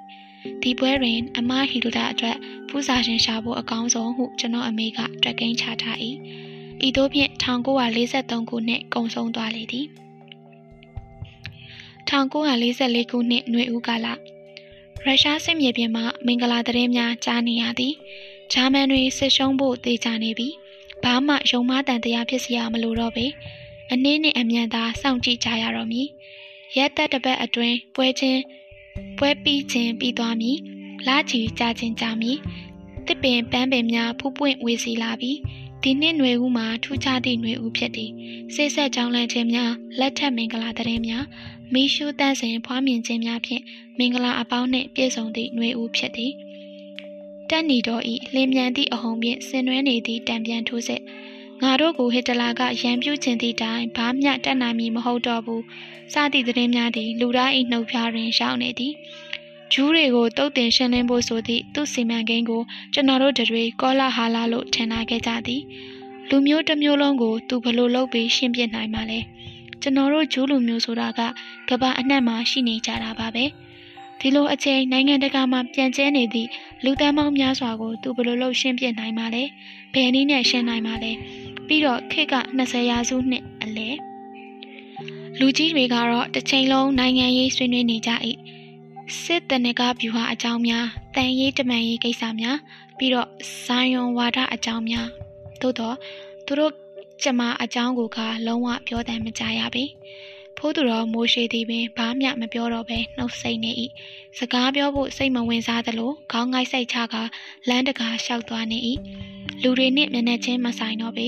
[0.61, 2.37] ဒီပွဲတွင်အမဟီလူတာအတွက်
[2.67, 5.97] ပူဇာရှင်ရှာဖို့အကောင်းဆုံးဟုကျွန်တော်အမေကတွက်ကိန်းချထား၏
[6.85, 7.31] ဤသို့ဖြင့်
[7.89, 9.87] 1943ခုနှစ်ကုန်ဆုံးသွားလေသည်
[12.09, 14.07] 1944ခုနှစ်ຫນွေဦးကာလ
[15.05, 17.93] ရုရှားစစ်မြေပြင်မှမင်္ဂလာသတင်းများကြားနေရသည်
[18.53, 20.49] ဂျာမန်တွေစစ်ရှုံးဖို့တေချာနေပြီ
[21.03, 23.25] ဘာမှယုံမတန်တရားဖြစ်စရာမလိုတော့ပေ
[23.91, 26.07] အနည်းနဲ့အမြန်သာစောင့်ကြည့်ကြရတော့မည်
[26.77, 28.41] ရက်သက်တစ်ပတ်အတွင်းပွဲချင်း
[29.18, 30.58] ပွဲပြီးခြင်းပြီးသွားမည်
[31.06, 32.38] လာချီကြာခြင်းကြာမည်
[33.06, 35.38] တစ်ပင်ပန်းပင်များဖူးပွင့်ဝေစီလာပြီး
[35.82, 38.10] ဒီနှစ်ຫນွေဦးမှာထူးခြားသည့်ຫນွေဦးဖြစ်သည်
[38.54, 41.24] စိတ်ဆက်ကြောင်းလန့်ခြင်းများလက်ထက်မင်္ဂလာသတင်းများ
[41.72, 43.62] မီးရှူးတန့်စင်ဖွားမြင်ခြင်းများဖြင့်
[43.98, 46.32] မင်္ဂလာအပေါင်းနှင့်ပြည့်စုံသည့်ຫນွေဦးဖြစ်သည်
[47.50, 51.00] တက်နီတော်ဤလင်းမြန်သည့်အဟုန်ဖြင့်ဆင်နွှဲနေသည့်တံပြန်ထိုးစစ်
[51.63, 55.63] ငါတို့ကိုဟစ်တလာကရန်ပြုခြင်းသည့်တိုင်ဘာမျှတက်နိုင်မည်မဟုတ်တော့ဘူး
[56.13, 58.93] စသည့်သတင်းများသည်လူသား၏နှုတ်ဖျားတွင်ရှောင်းနေသည်
[59.73, 62.61] ဂျူးတွေကိုတုတ်တင်ရှင်းလင်းဖို့ဆိုသည့်သူ့စီမံကိန်းကို
[62.93, 65.61] ကျွန်တော်တို့တွေကောလာဟာလာလို့ထင်လာခဲ့ကြသည်
[66.29, 69.19] လူမျိုးတစ်မျိုးလုံးကိုသူဘလို့လုပ်ပြီးရှင်းပြနိုင်မှာလဲ
[69.81, 71.21] ကျွန်တော်တို့ဂျူးလူမျိုးဆိုတာက
[71.69, 73.45] ကဘာအနှံ့မှာရှိနေကြတာပါပဲ
[74.19, 76.49] ဒီလိုအချိန်နိုင်ငံတကာမှာပြန်ကျဲနေသည့်
[76.83, 79.43] လူသန်းပေါင်းများစွာကိုသူဘလို့လုပ်ရှင်းပြနိုင်မှာလဲ
[79.93, 81.11] ဘယ်နည်းနဲ့ရှင်းနိုင်မှာလဲ
[81.67, 83.89] ပြီးတော့ခေတ်က20ရာစုနှစ်အလဲ
[85.39, 88.11] လူကြီးတွေကတော့တစ်ချိန်လုံးနိုင်ငံရေးဆွေးနွေးနေကြ၏
[89.21, 92.57] စစ်တနကဗျူဟာအကြောင်းများတန်ရေးတမန်ရေးကိစ္စများ
[92.97, 93.29] ပြီးတော့
[93.63, 95.07] ဇာယွန်ဝါဒအကြောင်းများ
[95.61, 95.95] သို့တော့
[96.45, 96.73] သူတို့
[97.23, 99.83] ကျမအကြောင်းကိုကလုံးဝပြောတယ်မကြရပေ
[100.58, 103.70] ဖိုးသူတော်မိုးရှိသည်ပင်ဘာမှမပြောတော့ပဲနှုတ်ဆက်နေ၏
[104.38, 107.14] စကားပြောဖို့စိတ်မဝင်စားသလိုခေါင်းငိုက်စိတ်ချက
[107.68, 108.78] လမ်းတကာလျှောက်သွားနေ၏
[109.62, 111.26] လူတွေနှင့်မျက်နှာချင်းမဆိုင်တော့ပေ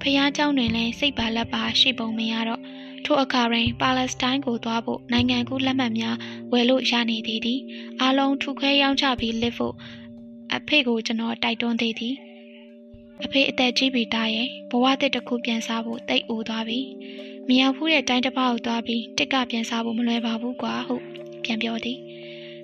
[0.00, 2.62] ဖះเจ้าတွင်လည်းစိတ်ပါလက်ပါရှိပုံမရတော့
[3.04, 6.16] ထိုအခါတွင်ပါလက်စတိုင်းကိုသွားဖို့နိုင်ငံကူးလက်မှတ်များ
[6.52, 7.60] ဝယ်လို့ရနေသေးသည်
[8.00, 9.74] အားလုံးထုခွဲရောင်းချပြီးလစ်ဖို့
[10.56, 12.14] အဖေကိုကျွန်တော်တိုက်တွန်းသေးသည်
[13.24, 16.80] အဖေအသက်ကြီးပြီတားရဲ့ဘဝတစ်တစ်ခုပြန်စားဖို့တိတ်အိုသွားပြီ
[17.51, 21.03] မရောက်ဘူးတဲ့တိုင်းတစ်ပါးကိုသွားပြီးတစ်ကပြန်စားဖို့မလွယ်ပါဘူးကွာဟုတ်
[21.43, 21.97] ပြန်ပြောသည်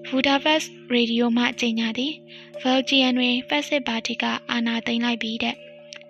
[0.07, 0.59] ဗူဒါဖက်
[0.91, 2.13] ရေဒီယိုမှကြေညာသည်
[2.61, 5.55] ဗယ်ဂျီယန်တွင်ဖက်စစ်ပါတီကအာဏာသိမ်းလိုက်ပြီးတဲ့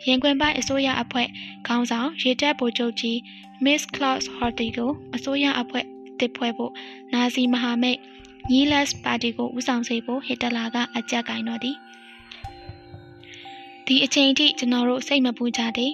[0.07, 1.27] ရင်ခွင်ပိုင်းအစိုးရအဖွဲ့
[1.67, 3.17] ခေါင်းဆောင်ရေတပ်ဗိုလ်ချုပ်ကြီး
[3.65, 5.85] Miss Klaus Horthy ကိုအစိုးရအဖွဲ့
[6.19, 6.71] တစ်ဖွဲ့ဖို့
[7.13, 7.99] နာဇီမဟာမိတ်
[8.51, 11.77] ညီလတ်ပါတီကိုဦးဆောင်စေဖို့ဟစ်တလာကအကြက်ကင်တော်သည်
[13.85, 15.93] ဒီအချိန်ထိကျွန်တော်တို့စိတ်မပူကြသေး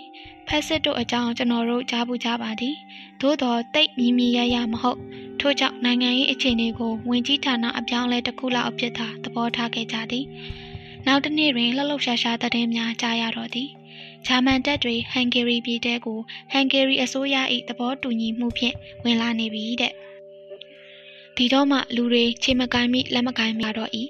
[0.53, 2.75] ဖက်စစ်တို့အကြောင်းကျွန်တော်တို့ကြားပူကြပါသည်
[3.21, 4.99] သို့တော်တိတ်မြည်မြည်ရရမဟုတ်
[5.39, 10.25] ထို့ကြောင့်နိုင်ငံရေးအခြေအနေကိုဝင်ကြီးဌာနအပြောင်းလဲတစ်ခုလောက်အဖြစ်သာသဘောထားခဲ့ကြသည်
[11.07, 13.69] နောက်တစ်နေ့တွင်လှလှရှားရှားသတင်းများကြားရတော့သည်
[14.25, 16.19] ဂျာမန်တပ်တွေဟန်ဂေရီပြည်တဲကို
[16.51, 17.35] ဟန်ဂေရီအစိုးရ၏
[17.69, 19.93] သဘောတူညီမှုဖြင့်ဝင်လာနေပြီတဲ့
[21.35, 23.91] ဒီတော့မှလူတွေခြေမကိုင်းမိလက်မကိုင်းမိတော့၏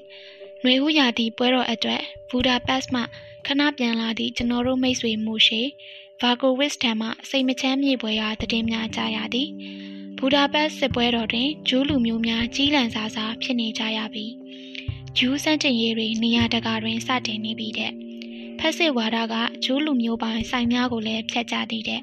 [0.61, 3.01] ຫນွေဦးရာသီပွဲတော်အတွက်ဘူဒါပက်မှ
[3.47, 5.61] ခဏပြန်လာသည့်ကျွန်တော်တို့မိတ်ဆွေမိုရှိ
[6.21, 9.49] ဗာကိုဝစ်ထံမှစိတ်မချမ်းမြေပွဲရာသတင်းများကြားရသည်
[10.17, 14.25] ဘူဒါပက်စစ်ပွဲတော်တွင်ဂျူးလူမျိုးများကြီးလံစားစားဖြစ်နေကြရပြီ
[15.17, 17.91] ဂျူးစန့်ကျင်ရေးတွေနေရာတကာတွင်စတင်နေပြီတဲ့
[18.59, 22.01] ဖက်စစ်ဝါဒကဂျူးလူမျိုးပိုင်းဆိုင်များကိုလည်းဖျက်ချသည်တဲ့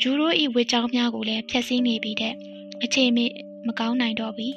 [0.00, 2.34] ဂျူးတို့၏ဝေကြောင်းများကိုလည်းဖျက်ဆီးနေပြီတဲ့
[2.84, 3.18] အခြေမ
[3.66, 4.48] မကောင်းနိုင်တော့ပြီ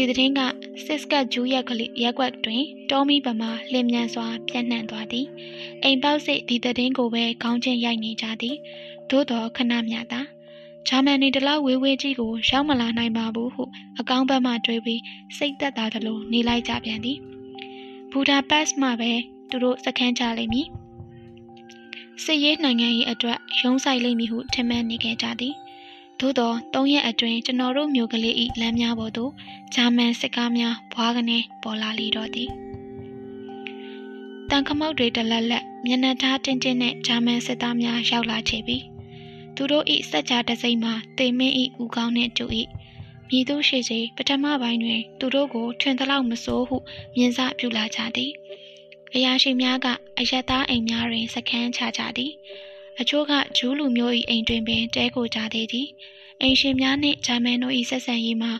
[0.00, 0.40] ဒီသတင်းက
[0.84, 5.26] စစ်စကတ်ဂျူးရက်ကလေးရက်ွက်တွင်တောမီပမာလင်မြန်စွာပြန့်နှံ့သွားသည်
[5.82, 8.56] အိမ်ပေါက်စိတ်ဒီသတင်းကိုပဲခေါင်းချင်းရိုက်နေကြသည်
[9.10, 10.20] သို့တော်ခဏမြတာ
[10.88, 13.62] ဂျာမန်နေတလောက်ဝေးဝေးကြီးကိုရောက်မလာနိုင်ပါဘူးဟု
[14.00, 15.02] အကောင်းဘက်မှတွေးပြီး
[15.36, 17.18] စိတ်သက်သာသလိုနေလိုက်ကြပြန်သည်
[18.10, 19.12] ဘူဒါပက်မှပဲ
[19.50, 20.66] သူတို့စခန်းချလိမ့်မည်
[22.24, 25.54] စစ်ရေးနိုင်ငံရေးအတွက်ရုံးဆိုင်လိမ့်မည်ဟုထင်မှတ်နေခဲ့ကြသည်
[26.20, 29.32] သို့သော၃ရက်အတွင်းကျွန်တော်တို့မြို့ကလေး၏လမ်းများပေါ်သို့
[29.74, 32.50] ဂျာမန်စစ်ကားများဘွားကနေပေါ်လာလေတော့သည်
[34.50, 38.78] တန်ခမောက်တွေတလက်လက်မျက်နှာသားတင်းတင်းနဲ့ဂျာမန်စစ်သားများရောက်လာချေပြီ
[39.56, 42.44] သူတို့၏စက်ကြတစိမ့်မှာတေမင်း၏ဦးကောင်းနှင့်တူ၏
[43.28, 46.76] မြည်သူရှိစေပထမပိုင်းတွင် သူတို့ကိုထွင်သလောက်မစိုးဟု
[47.16, 48.32] မြင်စပြုလာကြသည်
[49.14, 49.86] အရာရှိများက
[50.18, 52.32] အယက်သားအိမ်များတွင်စခန်းချကြသည်
[53.00, 55.88] အချို့ကဂျူးလူမျိုး၏အိမ်တွင်ပင်တဲကိုကြသေးသည်
[56.40, 58.52] အိမ်ရှင်များနှင့်ဂျာမန်တို့၏ဆက်ဆံရေးမှာ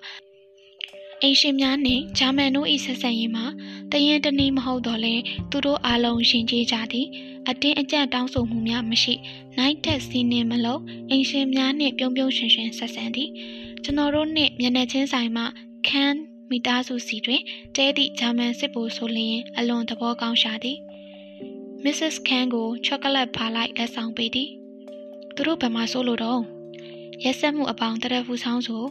[1.22, 3.44] အိမ်ရှင်များနှင့်ဂျာမန်တို့၏ဆက်ဆံရေးမှာ
[3.92, 5.14] တရင်တနည်းမဟုတ်တော့လဲ
[5.50, 7.06] သူတို့အားလုံးရှင်ကျေးကြသည်
[7.48, 9.14] အတင်းအကျပ်တောင်းဆိုမှုများမရှိ
[9.58, 13.30] နိုင်တက်စီးနှင်းမလို့အိမ်ရှင်များနှင့်ပြုံးပြုံးရွှင်ရွှင်ဆက်ဆံသည်
[13.84, 15.44] ကျွန်တော်တို့နှင့်မျက်နှာချင်းဆိုင်မှ
[15.88, 16.18] ခန်း
[16.50, 17.42] မိသားစုစီတွင်
[17.76, 20.78] တဲသည့်ဂျာမန်စစ်ဗိုလ်ဆိုလျင်အလွန်သဘောကောင်းရှာသည်
[21.84, 22.16] Mrs.
[22.28, 24.50] Khan ကိုချောကလက်ဖာလိုက်လက်ဆောင်ပေးသည်
[25.34, 26.42] သူတို့ဘယ်မှာစိုးလို့တော့
[27.24, 28.84] ရက်ဆက်မှုအပေါင်းတရဖူဆောင်ဆို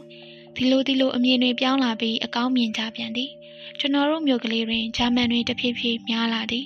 [0.56, 3.30] ဒီလိုဒီလိုအမြင်တွေပြောင်းလာပြီးအကောင်းမြင်ကြပြန်သည်
[3.78, 6.64] ကျွန်တော်တို့မြို့ကလေးတွင်ဂျာမန်တွေတဖြည်းဖြည်းများလာသည်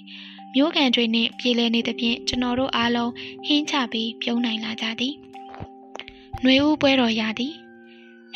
[0.55, 3.13] မြို့ကန်တွေနှင့်ပြည်လဲနေသဖြင့်ကျွန်တော်တို့အားလုံး
[3.47, 5.15] ဟင်းချပြီးပြုံးနိုင်လာကြသည်။
[6.41, 7.55] ຫນွေဦးပွဲတော်ရသည်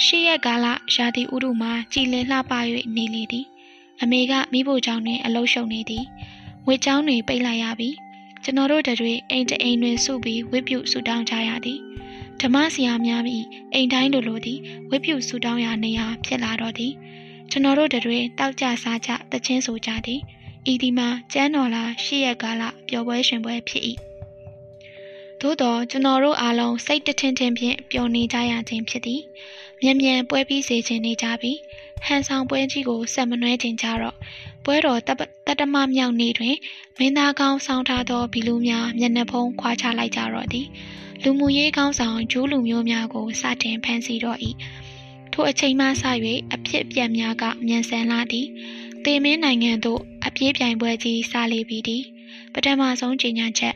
[0.05, 2.53] ရှေ့ရက်ကာလရာသီဥတုမှာကြည်လင်လှပ၍
[2.97, 3.47] နေလေသည်
[4.03, 6.05] အမေကမိဖို့ကြောင့်တွင်အလုံးရှုံနေသည်
[6.69, 7.91] ဝစ်ချောင်းတွေပိတ်လိုက်ရပြီ
[8.45, 11.81] ကျွန်တော်တို့တွေအိမ်တအိမ်တွင်စုပြီးဝစ်ပြုစုတောင်းကြရသည်
[12.41, 13.23] ဓမ္မဆရာများ၏
[13.75, 14.59] အိမ်တိုင်းလိုလိုသည်
[14.91, 16.93] ဝစ်ပြုစုတောင်းရာနေရာဖြစ်လာတော့သည်
[17.51, 20.21] ကျွန်တော်တို့တွေတောက်ကြစားကြတချင်းဆိုကြသည်
[20.73, 23.83] ဤဒီမှာကျန်းတော်လာရှေ့ရက်ကာလပျော်ပွဲရှင်ပွဲဖြစ်၏
[25.41, 29.23] သို့တော့ကျွန်တော်တို့အားလုံးစိတ်တထင်ထင်ဖြင့်ပျော်နေကြရခြင်းဖြစ်သည်
[29.83, 31.53] မြန်မြန်ပွဲပြီးစေခြင်းနေကြပြီ
[32.05, 34.17] ဟန်ဆောင်ပွဲကြီးကိုဆက်မနှွဲခြင်းကြတော့
[34.65, 35.01] ပွဲတော်
[35.47, 36.57] တတမမြောက်နေ့တွင်
[36.99, 40.67] မင်းသားကောင်းဆောင်ထားသောဘီလူများမျက်နှာဖုံးခွာချလိုက်ကြတော့သည်
[41.23, 44.39] လူမှုရေးကောင်းဆောင်ဂျိုးလူမျိုးများကိုစတင်ဖမ်းဆီးတော့၏
[45.33, 46.05] ထိုအချိန်မှစ၍
[46.55, 48.47] အဖြစ်ပြက်များကမြန်ဆန်လာသည်
[49.05, 52.03] တေမင်းနိုင်ငံသို့အပြေးပြိုင်ပွဲကြီးစလေပြီသည်
[52.53, 53.75] ပထမဆုံးကြေညာချက်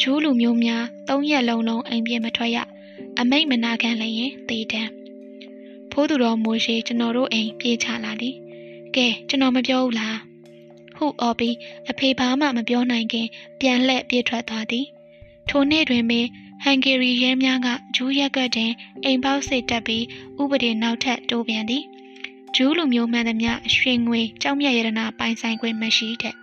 [0.00, 2.58] ဂျူးလူမျိုးများ၃ရက်လုံးလုံးအိမ်ပြင်မထွက်ရ
[3.20, 4.82] အမိတ်မနာခံလျင်တေတံ
[5.90, 8.36] ဖိုးသူတော်မိုးရှိကျွန်တော်တို့အိမ်ပြေးချလာသည်
[8.96, 10.18] ကဲကျွန်တော်မပြောဘူးလား
[10.96, 11.54] ဟုအော်ပြီး
[11.90, 13.26] အဖေဘာမှမပြောနိုင်ခင်
[13.60, 14.86] ပြန်လှည့်ပြေးထွက်သွားသည်
[15.48, 16.26] ထိုနေ့တွင်ပင်
[16.62, 18.72] ဟန်ဂေရီရဲများကဂျူးရက်ကတွင်
[19.04, 20.04] အိမ်ပေါက်စိတ်တက်ပြီး
[20.40, 21.84] ဥပဒေနောက်ထပ်တိုးပြန်သည်
[22.54, 26.34] ဂျူးလူမျိုးမှန်သမျှရွှေငွေကြောက်မြတ်ရတနာပိုင်ဆိုင်ခွင့်မရှိတဲ့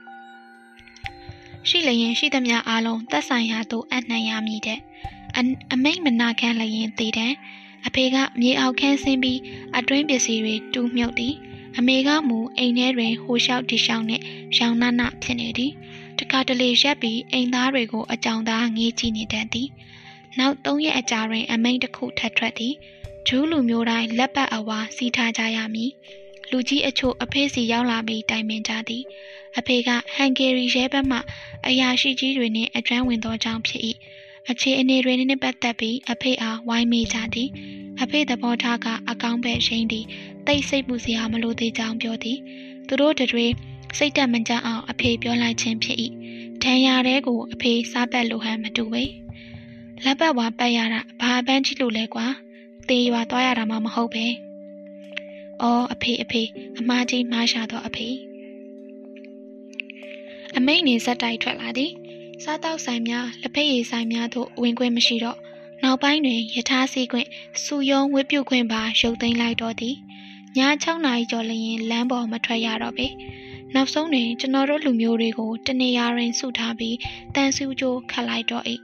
[1.70, 4.80] ရှိလျင်ရှိသမျှအားလုံးသက်ဆိုင်ရာသို့အနှံ့ရမည်တဲ့
[5.38, 5.42] အ
[5.74, 7.34] အမိတ်မနာခံလျင်တည်တဲ့
[7.88, 9.40] အဖေကမြေအောက်ခန်းဆင်းပြီး
[9.78, 11.34] အတွင်းပစ္စည်းတွေတူးမြုပ်သည်
[11.78, 14.24] အမေကမူအိမ်ထဲတွင်ဟိုလျှောက်ဒီလျှောက်နှင့်
[14.58, 15.72] ရောင်နာနာဖြစ်နေသည်
[16.20, 19.70] တခါတလေရက်ပြီးအိမ်သားတွေကိုအကြောင်သားငေးကြည့်နေတတ်သည်
[20.40, 22.74] နောက်၃ရက်အကြာတွင် အမိန့်တစ်ခုထပ်ထွက်သည်
[23.28, 25.92] ဂျူးလူမျိုးတိုင်းလက်ပတ်အဝါစီးထားကြရမည်
[26.52, 29.04] လူကြီးအချို့အဖေးစီရောက်လာပြီးတိုင်ပင်ကြသည်
[29.58, 31.18] အဖေကဟန်ဂေရီရဲဘက်မှ
[31.68, 33.82] အရာရှိကြီးတွေနှင့်အကျွမ်းဝင်သောကြောင့်ဖြစ်၏
[34.50, 37.50] အခြေအနေတွေနှင့်ပတ်သက်ပြီးအဖေအားဝိုင်းမိကြသည်
[38.02, 40.06] အဖေသဘောထားကအကောင်းပဲရှိန်သည်
[40.48, 42.38] တိတ်ဆိတ်မှုစရာမလိုသေးကြောင်းပြောသည်
[42.88, 43.48] သူတို့တွေ
[43.98, 45.98] စိတ်တက်မကြအောင်အဖေပြောလိုက်ခြင်းဖြစ်၏
[46.64, 49.04] ဒဏ်ရာတဲကိုအဖေစားပတ်လိုဟန်မတူပေ
[50.04, 52.28] လက်ပတ်ဝါပတ်ရတာဘာပန်းချစ်လို့လဲကွာ
[52.90, 54.26] တေရွာသွားရတာမှမဟုတ်ပဲ
[55.62, 56.42] အော်အဖေအဖေ
[56.80, 58.08] အမားကြီးမားရှာတော့အဖေ
[60.58, 61.92] အမိတ်နေဇက်တိုက်ထွက်လာသည်
[62.44, 65.38] စားတောက်ဆိုင်များလက်ဖက်ရည်ဆိုင်များသို့ဝင်ခွင့်မရှိတော့
[65.84, 67.28] နောက်ပိုင်းတွင်ယထာစီခွင့်
[67.64, 69.96] စူယုံဝစ်ပြုတ်ခွင့်ပါရုပ်သိမ်းလိုက်တော့သည်
[70.58, 73.08] ည6နာရီကျော်လျင်လမ်းပေါ်မထွက်ရတော့ပေ
[73.74, 76.98] နောက်ဆုံးတွင်ကျွန်တော်တို့လူမျိုးတွေကိုတနေရာတွင်စုထားပြီး
[77.36, 78.66] တန်ဆူကြိုးခတ်လိုက်တော့၏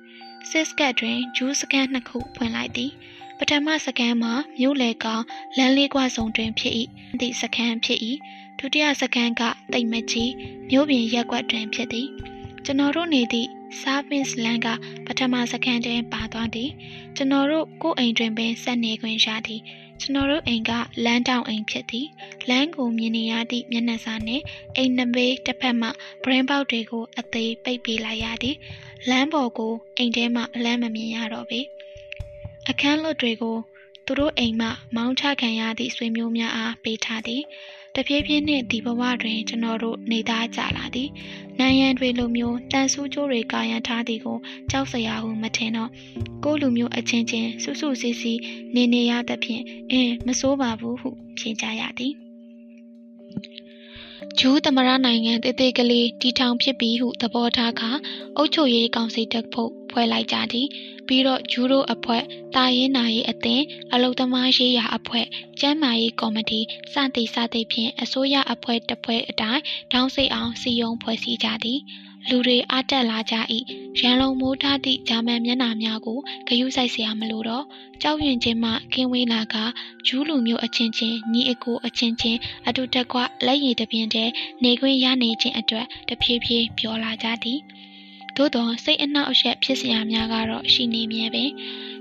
[0.49, 2.91] စစ်စကတ်တွင်ဂျူးစကန်နှစ်ခုဖွင့်လိုက်သည်
[3.37, 5.23] ပထမစကန်မှာမြို့လေကောင်
[5.57, 6.73] လမ်းလေးကွာဆောင်တွင်ဖြစ်၏
[7.19, 7.99] သည့်စကန်ဖြစ်၏
[8.59, 9.41] ဒုတိယစကန်က
[9.73, 10.31] တိတ်မကြီး
[10.69, 12.07] မြို့ပြင်ရက်ကွက်တွင်ဖြစ်သည်
[12.65, 13.50] ကျွန်တော်တို့နေသည့်
[13.82, 14.67] service လမ်းက
[15.06, 16.69] ပထမစကန်တွင်ပါသွားသည်
[17.15, 19.62] ကျွန်တော်တို့ကိုယ်အိမ်တွင်ပင်ဆက်နေခွင့်ရသည်
[20.02, 20.71] ကျွန်တော်တို့အိမ်က
[21.06, 22.08] လမ်းတောင်အိမ်ဖြစ်သည်
[22.50, 24.43] လမ်းကိုမြင်နေရသည့်မျက်နှာစာနှင့်
[24.76, 25.89] အိမ်နဘေးတစ်ဖက်မှ
[26.24, 28.56] brain ပေါက်တွေကိုအသေးပိတ်ပေးလိုက်ရသည်
[29.10, 31.60] လမ်းပေါ်ကိုအိမ်ထဲမှအလန်းမမြင်ရတော့ပေ
[32.69, 33.58] အခန်းလွတ်တွေကို
[34.06, 37.43] သူတို့အိမ်မှမောင်းချခံရသည့်ဆွေမျိုးများအားပေးထားသည်
[37.95, 41.10] တဖြည်းဖြည်းနှင့်ဒီဘဝတွင်ကျွန်တော်တို့နေသားကြလာသည်။
[41.62, 44.38] နန်းရံတွေလိုမျိုးတန်ဆူးကြိုးတွေကာရန်ထားသည်ကို
[44.71, 45.89] ကြောက်စရာဟုမထင်တော့
[46.43, 48.34] ကိုလူမျိုးအချင်းချင်းစွစွစီစီ
[48.76, 52.13] နေနေရသဖြင့်အင်းမစိုးပါဘူးဟုဖြေကြရသည်။
[54.39, 57.82] ဂျူးသမရနိုင်ငံတေတေကလေးတီထောင်ဖြစ်ပြီးဟုသဘောထားက
[58.38, 60.66] အုတ်ချုပ်ရေးကောင်စီတက်ဖို့ ဖွဲ့လိုက်ကြသည်
[61.06, 62.22] ပြီးတော့ဂျူရိုအဖွဲ့
[62.54, 65.26] တာရင်နာရေးအသင်းအလုံသမားရေးရာအဖွဲ့
[65.61, 66.61] ကျန်းမာရေးကော်မတီ
[66.92, 71.80] စသည်စသည်ဖြင့်အစိုးရအဖွဲ့တစ်ဖွဲ့အတိုင်းတောင်းစိတ်အောင်စီယုံဖွဲ့စည်းကြသည်
[72.30, 73.35] လူတွေအားတက်လာကြ၏
[74.00, 77.64] ရန်လုံမိုးထားသည့်ဂျာမန်မျက်နှာများကိုဂယုစိုက်เสียမလို့တော့
[78.02, 79.56] ကြောက်ရွံ့ခြင်းမှကင်းဝေးလာက
[80.06, 84.32] ဂျူးလူမျိုးအချင်းချင်းညီအကိုအချင်းချင်းအတူတကွလက်ရည်တပြင်းတည်း
[84.64, 87.59] နေခွင့်ရနေခြင်းအတွက်တဖြည်းဖြည်းပြောလာကြသည်
[88.37, 91.49] သို့သောစိတ်အနှောက်အယှက်ဖြစ်စရာများကတော့ရှိနေမြဲပင်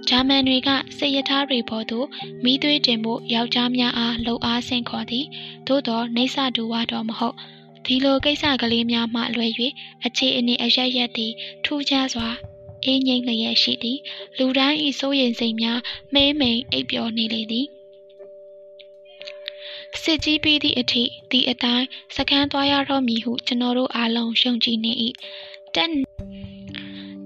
[0.09, 2.07] ဂျာမန်တွေကစိတ်ရထားတွေပေါ်သို့
[2.45, 5.27] မိသွေးတင်ဖို့ယောက်ျားများအားလှုပ်အားဆင့်ခေါ်သည်
[5.67, 7.37] သို့သောနေဆဒူဝါတော့မဟုတ်
[7.87, 9.47] ဒီလိုကိစ္စကလေးများမှလွဲ၍
[10.07, 11.33] အခြေအနေအရရက်သည်
[11.65, 12.29] ထူးခြားစွာ
[12.85, 13.99] အေးငိမ့်လျက်ရှိသည်
[14.39, 15.79] လူတိုင်းဤစိုးရိမ်စိတ်များ
[16.15, 17.67] မဲမိန်အိပ်ပျော်နေလေသည်
[20.03, 24.93] စစ်ကြီးပြီးသည့်အထိဒီအတိုင်းစကန်းသွားရတော့မည်ဟုကျွန်တော်တို့အားလုံးယုံကြည်နေ၏
[25.77, 25.91] တက်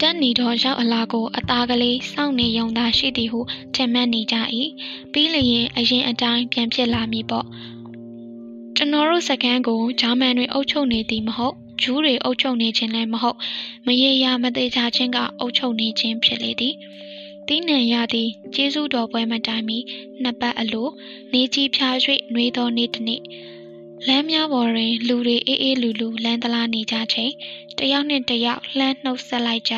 [0.00, 3.40] တက်နေတော့ရောက်အလာကိုအသားကလေးစောင့်နေရုံသာရှိသည်ဟု
[3.74, 4.36] ထင်မှတ်နေကြ၏
[5.12, 7.46] ပြီးလျင်အရင်အတိုင်းပြန်ဖြစ်လာမည်ပေါ့
[8.76, 13.38] ကျွန်တော်တို့စကန်းကိုဂျာမန်တွေအုပ်ချုပ်နေသည်မဟုတ်ဂျူးတွေအုပ်ချုပ်နေခြင်းလည်းမဟုတ်
[13.86, 16.74] မရေရာမသေးချခြင်းကအုပ်ချုပ်နေခြင်းဖြစ်လေသည်
[17.46, 19.78] တီးနှံရသည်ကျေးဇူးတော်ပွဲမတိုင်မီ
[20.22, 20.88] နှစ်ပတ်အလို
[21.32, 21.96] နေကြီးဖြား၍
[22.32, 23.22] နှွေးသောနေ့တစ်နေ့
[24.08, 27.32] လမ်းများပေါ်တွင် လူတွေအေးအေးလူလူလမ်းတလားနေကြချိန်
[27.78, 29.74] တယောက်နှင့်တယောက်လှမ်းနှုတ်ဆက်လိုက်ကြ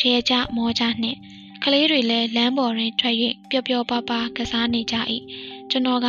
[0.00, 1.18] ရဲကြမောကြနှင့်
[1.64, 3.16] ကလေးတွေလည်းလမ်းပေါ်တွင်ထွက်၍
[3.50, 4.96] ပျော်ပျော်ပါပါကစားနေကြ၏
[5.70, 6.08] ကျွန်တော်က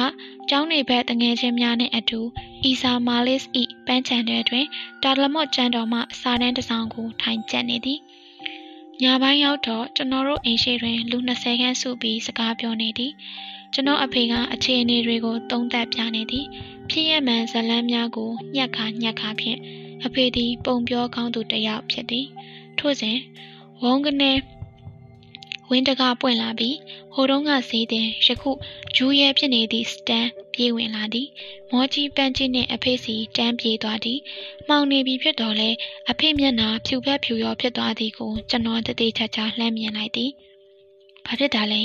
[0.49, 2.19] ကျောင်းနေဘက်တငယ်ချင်းများနှင့်အတူ
[2.63, 3.41] အီဆာမာလစ်၏
[3.85, 4.65] ပန်းချန်ထဲတွင်
[5.03, 7.99] တာလမော့ကျန်းတော်မှစာတန်းတစ်စောင်ကိုထိုင်ကျက်နေသည်
[9.03, 13.13] ညပိုင်းရောက်တော့ကျွန်တော်တို့အိမ်ရှိတွင်လူ20ခန်းစုပြီးစကားပြောနေသည်
[13.73, 16.45] ကျွန်တော်အဖေကအခြေအနေတွေကိုသုံးသပ်ပြနေသည်
[16.89, 19.59] ဖြစ်ရမှန်ဇလန်းများကိုညက်ခါညက်ခါဖြင့်
[20.05, 22.27] အဖေသည်ပုံပြောကောင်းသူတစ်ယောက်ဖြစ်သည်
[22.79, 23.17] ထို့စဉ်
[23.83, 24.31] ဝုံကနေ
[25.69, 26.77] ဝင်းတကားပွင့်လာပြီး
[27.13, 28.51] ဝဟိုတုန်းကဈေးတင်ယခု
[28.95, 31.27] ဂျူးရဲဖြစ်နေသည့်စတန်ပြေးဝင်လာသည်
[31.71, 34.19] မောကြီးပန်းကြီးနှင့်အဖေစီတန်းပြေးသွားသည်
[34.67, 35.69] မှောင်နေပြီဖြစ်တော်လဲ
[36.09, 40.31] အဖေမျက်နှာဖြူဖက်ဖြူရောဖြစ်သွားသည်ကိုကျွန်တော်တသေးချာချာလှမ်းမြင်လိုက်သည်
[41.25, 41.83] ဘာဖြစ်တာလဲ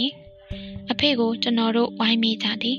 [0.91, 2.79] အဖေကိုကျွန်တော်တို့ဝိုင်းမိကြသည်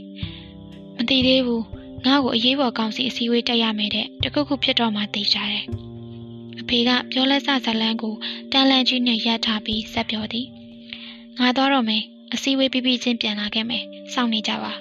[0.95, 1.63] မသိသေးဘူး
[2.05, 5.65] ငါ့ကိုအရေးပေါ်ကောင်းစီအစည်းအဝေးတက်ရမယ်တဲ့တခုခုဖြစ်တော့မှသိကြတယ်
[6.61, 8.15] အဖေကပြောလက်စဇလန်းကို
[8.51, 10.47] တန်လန်ကြီးနဲ့ရပ်ထားပြီးဆက်ပြောသည်
[11.39, 13.83] ငါသွားတော့မယ်အစည်းအဝေးပြီးပြီးချင်းပြန်လာခဲ့မယ်
[14.13, 14.73] စောင့်နေကြပါ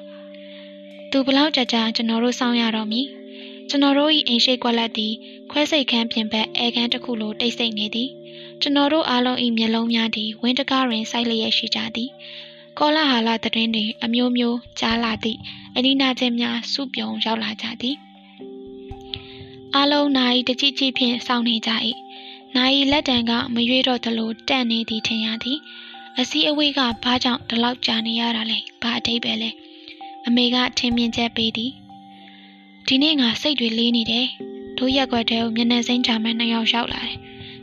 [1.11, 3.07] သူဘလောက်ကြကြကျွန်တော်တို့စောင့်ရတော့မည်
[3.68, 5.12] ကျွန်တော်တို့၏အိမ်ရှိကွက်လက်သည်
[5.50, 8.11] ခွဲစိတ်ခန်းပြင်ပအဲခန်းတစ်ခုလိုတိတ်ဆိတ်နေသည်
[8.61, 12.11] ကျွန်တော်တို့အားလုံး၏မျက်လုံးများသည်ဝင်းတကားတွင်စိုက်လျက်ရှိကြသည်
[12.78, 15.38] ကောလာဟာလာတဲ့တွင်တွင်အမျိုးမျိုးကြားလာသည့်
[15.76, 17.96] အနီးနားချင်းများစုပြုံရောက်လာကြသည်
[19.74, 21.70] အားလုံးနိုင်တကြည်ကြည်ဖြင့်စောင့်နေကြ၏
[22.56, 25.58] နိုင်လက်တံကမရွေးတော့သလိုတန့်နေသည်ထင်ရသည်
[26.18, 29.50] အစည်းအဝေးကဘာကြောင့်ဒီလောက်ကြာနေရတာလဲဘာအတိတ်ပဲလဲ
[30.26, 31.72] အမေကထင်မြင်ချက်ပေးသည်
[32.87, 34.26] ဒီနေ့ငါစိတ်တွေလေးနေတယ်
[34.78, 37.18] တို့ရက်ွက်တဲကိုမျက်နှာစိမ်းချမှန်းနှစ်ယောက်ရောက်လာတယ်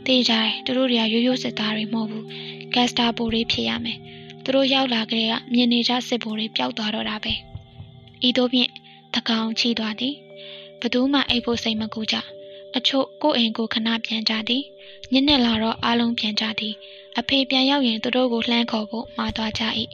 [0.06, 2.24] တေးကြတယ်သူတို့တွေကရိုးရိုးစစ်သားတွေမဟုတ်ဘူး
[2.74, 3.98] ဂက်စတာပိုတွေဖြစ်ရမယ်
[4.44, 7.32] သူတို့ရောက်လာကြတဲ့ကမြင်နေကြစစ်ဘိုးတွေပျောက်သွားတော့တာပဲ
[8.26, 8.70] ဤသို့ဖြင့်
[9.14, 10.14] တကောင်ချီသွားသည်
[10.80, 12.16] ဘသူမှအိပ်ဖို့စိတ်မကူကြ
[12.76, 14.62] အချို့ကိုယ်အိမ်ကိုခဏပြန်ကြသည်
[15.12, 16.74] ညနေလာတော့အားလုံးပြန်ကြသည်
[17.18, 19.62] အဖေပြန်ရောက်ရင်သူတို့ကိုလှမ်းခေါ်ဖို့မှာသွားကြ၏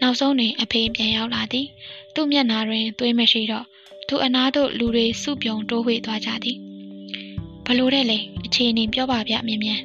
[0.00, 1.66] နောက်ဆုံးတွင်အဖေပြန်ရောက်လာသည်
[2.14, 3.66] သူ့မျက်နှာတွင်သွေးမရှိတော့
[4.08, 6.56] သူအနားသို့လူတွေစုပြုံတိုးဝှေ့သွားကြသည်
[7.66, 9.80] ဘလို့တဲ့လေအခြေအနေပြောပါဗျမြင်မြန်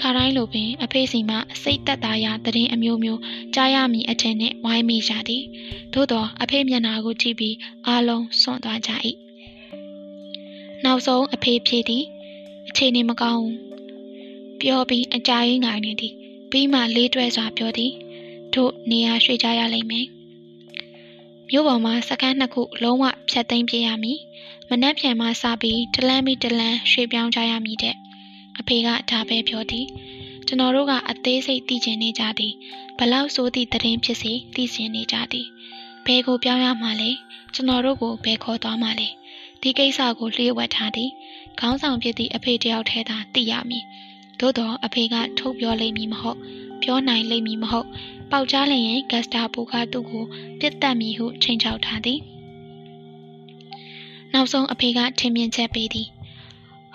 [0.00, 3.20] ခါတိုင်းလိုပင်အဖေစီမှစိတ်သက်သာရာတရင်အမျိုးမျိုး
[3.54, 5.42] ကြားရမည်အထင်နှင့်ဝိုင်းမိကြသည်
[5.92, 8.90] သို့သောအဖေမျက်နှာကိုကြည့်ပြီးအားလုံးစွန့်သွားကြ၏
[10.84, 12.04] နောက်ဆုံးအဖေဖြေသည်
[12.68, 13.56] အခြေအနေမကောင်းဘူး
[14.60, 16.14] ပြောပြီးအကြာကြီးငိုင်နေသည်
[16.50, 17.92] ပြီးမှလေးတွဲစွာပြောသည်
[18.54, 20.06] တို့နေရာရွှေ့ကြရလိမ့်မယ်
[21.50, 24.20] မြို့ပေါ်မှာစကန်းနှစ်ခုလုံးဝဖြတ်သိမ်းပြရမည်
[24.68, 27.96] မနှက်ပြန်မှစပြီးတလန်းပြီးတလန်းရွှေ့ပြောင်းကြရမည်တဲ့
[28.60, 29.86] အဖေကဒါပဲပြောသည်
[30.46, 32.54] ကျွန်တော်တို့ကအသေးစိတ်သိချင်နေကြသည်
[32.98, 35.46] ဘလောက်ဆိုသည့်တရင်ဖြစ်စေသိချင်နေကြသည်
[36.06, 37.10] ဘယ်ကိုပြောင်းရမှာလဲ
[37.54, 39.08] ကျွန်တော်တို့ကိုဘယ်ခေါ်သွားမှာလဲ
[39.62, 41.10] ဒီကိစ္စကိုလျှို့ဝှက်ထားသည်
[41.60, 43.84] ခေါင်းဆောင်ဖြစ်သည့်အဖေတယောက်ထဲသာသိရမည်
[44.40, 46.38] သို့တော့အဖေကထုတ်ပြောလိမ့်မည်မဟုတ်
[46.82, 47.88] ပြောနိုင်လိမ့်မည်မဟုတ်
[48.30, 50.24] ပေါက်ကြားလျင်ဂက်စတာပိုကသူ့ကို
[50.60, 52.20] ပြစ်တက်မည်ဟုချိန်ချောက်ထားသည်
[54.32, 56.08] နောက်ဆုံးအဖေကထင်မြင်ချက်ပေးသည်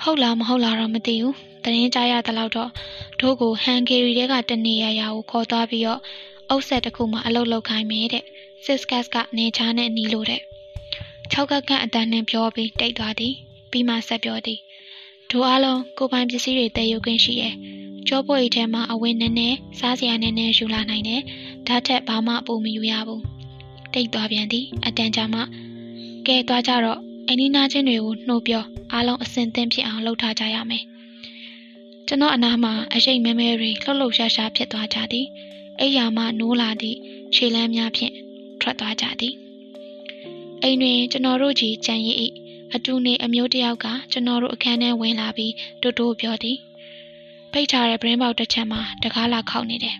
[0.03, 2.71] ဟုတ်လားမဟုတ်လားတော့မသိဘူး တရင်ကြားရတဲ့လောက်တော့
[3.19, 6.01] တို့ကိုဟန်ဂေရီတဲကတနေရရာကိုခေါ်သွားပြီးတော့
[6.49, 8.23] အုပ်ဆက်တစ်ခုမှအလုပ်လုပ်ခိုင်းမယ်တဲ့
[8.65, 10.41] စစ်ကတ်ကနေချားနဲ့နီးလို့တဲ့
[11.33, 13.33] ၆ကကန့်အတန်းနဲ့ပြောပြီးတိတ်သွားသည်
[13.71, 14.59] ပြီးမှဆက်ပြောသည်
[15.31, 17.53] တို့အားလုံးကိုပိုင်ပစ္စည်းတွေတည်ယူခွင့်ရှိရဲ့
[18.07, 21.21] ကြောပွေထဲမှာအဝင်းနဲ့နဲ့စားစရာနဲ့နဲ့ယူလာနိုင်တယ်
[21.67, 23.23] ဓာတ်ထက်ဘာမှပိုမယူရဘူး
[23.93, 25.41] တိတ်သွားပြန်သည်အတန်ကြာမှ
[26.27, 26.99] ကဲသွားကြတော့
[27.29, 30.83] အနီးနားချင်းတွေကိုနှိုးပြောအားလုံးအစင်သင့်ဖြစ်အောင်လှုပ်ထားကြရမယ်
[32.09, 35.27] ကျွန်တော်အနားမှာအရှိတ်မဲမဲတွေလှုပ်လှုပ်ရှားရှားဖြစ်သွားကြသည်
[35.79, 36.97] အိယာမှနိုးလာသည့်
[37.35, 38.13] ခြေလမ်းများဖြင့်
[38.61, 39.33] ထွက်သွားကြသည်
[40.61, 42.17] အိမ်တွင်ကျွန်တော်တို့ကြီးကြံရည်၏
[42.73, 46.57] အတူနေအမျိုးတယောက်ကကျွန်တော်တို့အခန်းထဲဝင်လာပြီးတိုးတိုးပြောသည်
[47.51, 49.97] ဖိတ်ထားတဲ့ပရင်းပေါက်တစ်ချက်မှာတကားလာခောက်နေတယ်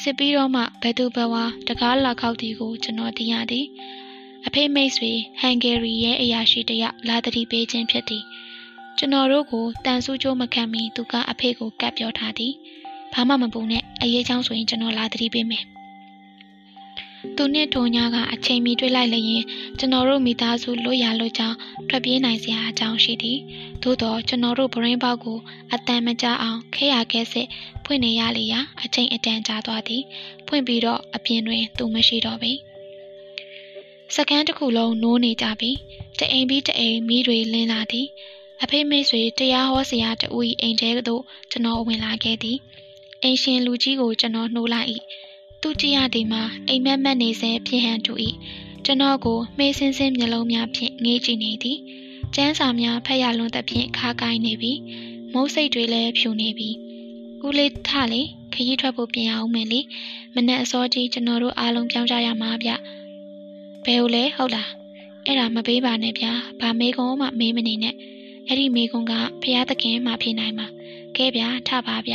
[0.00, 1.34] စစ်ပြီးတော့မှဘယ်သူဘဝ
[1.68, 3.66] တကားလာခောက်သည်ကိုကျွန်တော်သိရသည်
[4.46, 8.24] အဖေမိတ်ဆွေဟန်ဂေရီရဲ့အရာရှိတယောက်လာတတိပေးခြင်းဖြစ်သည်
[8.98, 12.52] ကျွန်တော်တို့ကိုတန်ဆူးကြိုးမခံမီသူကအဖေကိုကပ်ပြောထားသည်
[13.12, 15.64] ဘာမှမပူနဲ့အရေးချောင်းဆိုရင်ကျွန်တော်လာတတိပေးမယ်
[17.36, 19.44] သူနဲ့ထိုညာကအချိန်မီတွေ့လိုက်လျင်
[19.78, 21.56] ကျွန်တော်တို့မိသားစုလွတ်ရလွတ်ကြောင်း
[21.88, 23.38] ထွက်ပြေးနိုင်စရာအကြောင်းရှိသည်
[23.82, 25.38] သို့တော့ကျွန်တော်တို့ဗရင်းပေါက်ကို
[25.72, 27.46] အတန်မကြအောင်ခဲရခဲစစ်
[27.84, 30.02] ဖွင့်နေရလေရာအချိန်အတန်ကြာသွားသည်
[30.46, 32.52] ဖွင့်ပြီးတော့အပြင်တွင်သူမရှိတော့ပေ
[34.14, 35.70] စကန်းတစ်ခုလုံးနိုးနေကြပြီ
[36.18, 38.06] တအိမ်ပြီးတအိမ်မိတွေလင်းလာသည်
[38.62, 40.26] အဖေမိတ်ဆွေတရားဟောဆရာတူ၏
[40.60, 42.58] အိမ်ထဲသို့ကျွန်တော်ဝင်လာခဲ့သည်
[43.22, 44.88] အိမ်ရှင်လူကြီးကိုကျွန်တော်နှိုးလိုက်၏
[45.60, 48.12] သူကြည့်ရသည်မှာအိမ်မက်မက်နေစေဖြစ်ဟန်တူ၏
[48.84, 51.78] ကျွန်တော်ကိုမေးစင်းစင်းမျက်လုံးများဖြင့်ငေးကြည့်နေသည်
[52.34, 54.72] ကျန်းစာများဖတ်ရလွန်းသဖြင့်ခါကိုင်းနေပြီ
[55.32, 56.70] မုတ်စိတ်တွေလည်းဖြူနေပြီ
[57.40, 59.80] ကူလေးထလေခရီးထွက်ဖို့ပြင်အောင်မယ်လေ
[60.34, 62.70] မနဲ့အစောကြီးကျွန်တော်တို့အားလုံးပြောင်းကြရမှာဗျ
[63.84, 64.70] ဘယ်လိုလဲဟုတ်လား
[65.26, 67.94] အဲ့ဒါမပေးပါနဲ့ဗျာဘာမေးကုန်းမှမေးမနေနဲ့
[68.48, 70.66] အဲ့ဒီမေးကုန်းကဖះသခင်မှဖြေနိုင်မှာ
[71.16, 72.14] ကဲဗျာထပါဗျ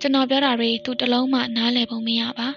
[0.00, 2.48] ကျွန်တော်ပြောတာတွေသူတလုံးမှနားလည်ပုံမရပါ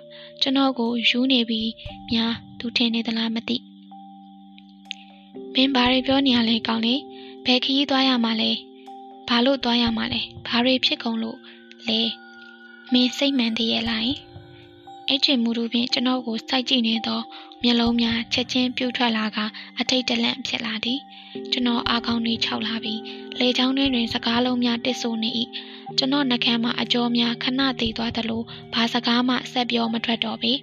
[0.42, 1.72] ကျွန်တော်ကိုယူနေပြီး
[2.12, 3.58] များသူထင်နေသလားမသိ
[5.54, 6.96] မင်းဘာတွေပြောနေရလဲကောင်းလေ
[7.46, 8.52] ဘယ်ခရီးသွားရမှာလဲ
[9.28, 11.38] ဘာလို့သွားရမှာလဲဘာတွေဖြစ်ကုန်လို့
[11.88, 12.02] လဲ
[12.92, 14.10] မင်းစိတ်မှန်သေးရဲ့လား
[15.10, 17.22] အဲ့ချိန်မူတို့ဖြင့်ကျွန်တော်ကိုစိုက်ကြည့်နေသော
[17.64, 19.38] မျက်လုံးများချက်ချင်းပြုတ်ထွက်လာက
[19.80, 21.00] အထိတ်တလန့်ဖြစ်လာသည်
[21.52, 23.02] ကျွန်တော်အာခေါင်းတွေခြောက်လာပြီး
[23.40, 25.30] လေချောင်းတွင်စကားလုံးများတစ်ဆိုနေ၏
[25.98, 28.42] ကျွန်တော်နှကမ်းမှအကြောများခဏတည်သွားသလို
[28.74, 30.54] ဘာစကားမှဆက်ပြောမထွက်တော့ပေ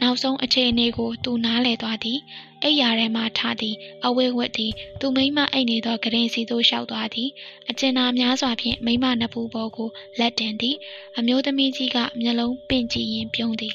[0.00, 2.18] နောက်ဆုံးအခြေအနေကို သူနားလည်သွားသည်
[2.62, 3.74] အိယာထဲမှထားသည်
[4.06, 7.28] အဝိဝတ်သည်သူမိမအိတ်နေသောဂရင်စီသို့လျှောက်သွားသည်
[7.70, 10.76] အကျဉ်းသာများစွာဖြင့်မိမနှစ်ဖူးပေါ်ကိုလက်တင်သည်
[11.18, 13.74] အမျိုးသမီးကြီးကမျက်လုံးပင့်ကြည့်ရင်ပြုံးသည်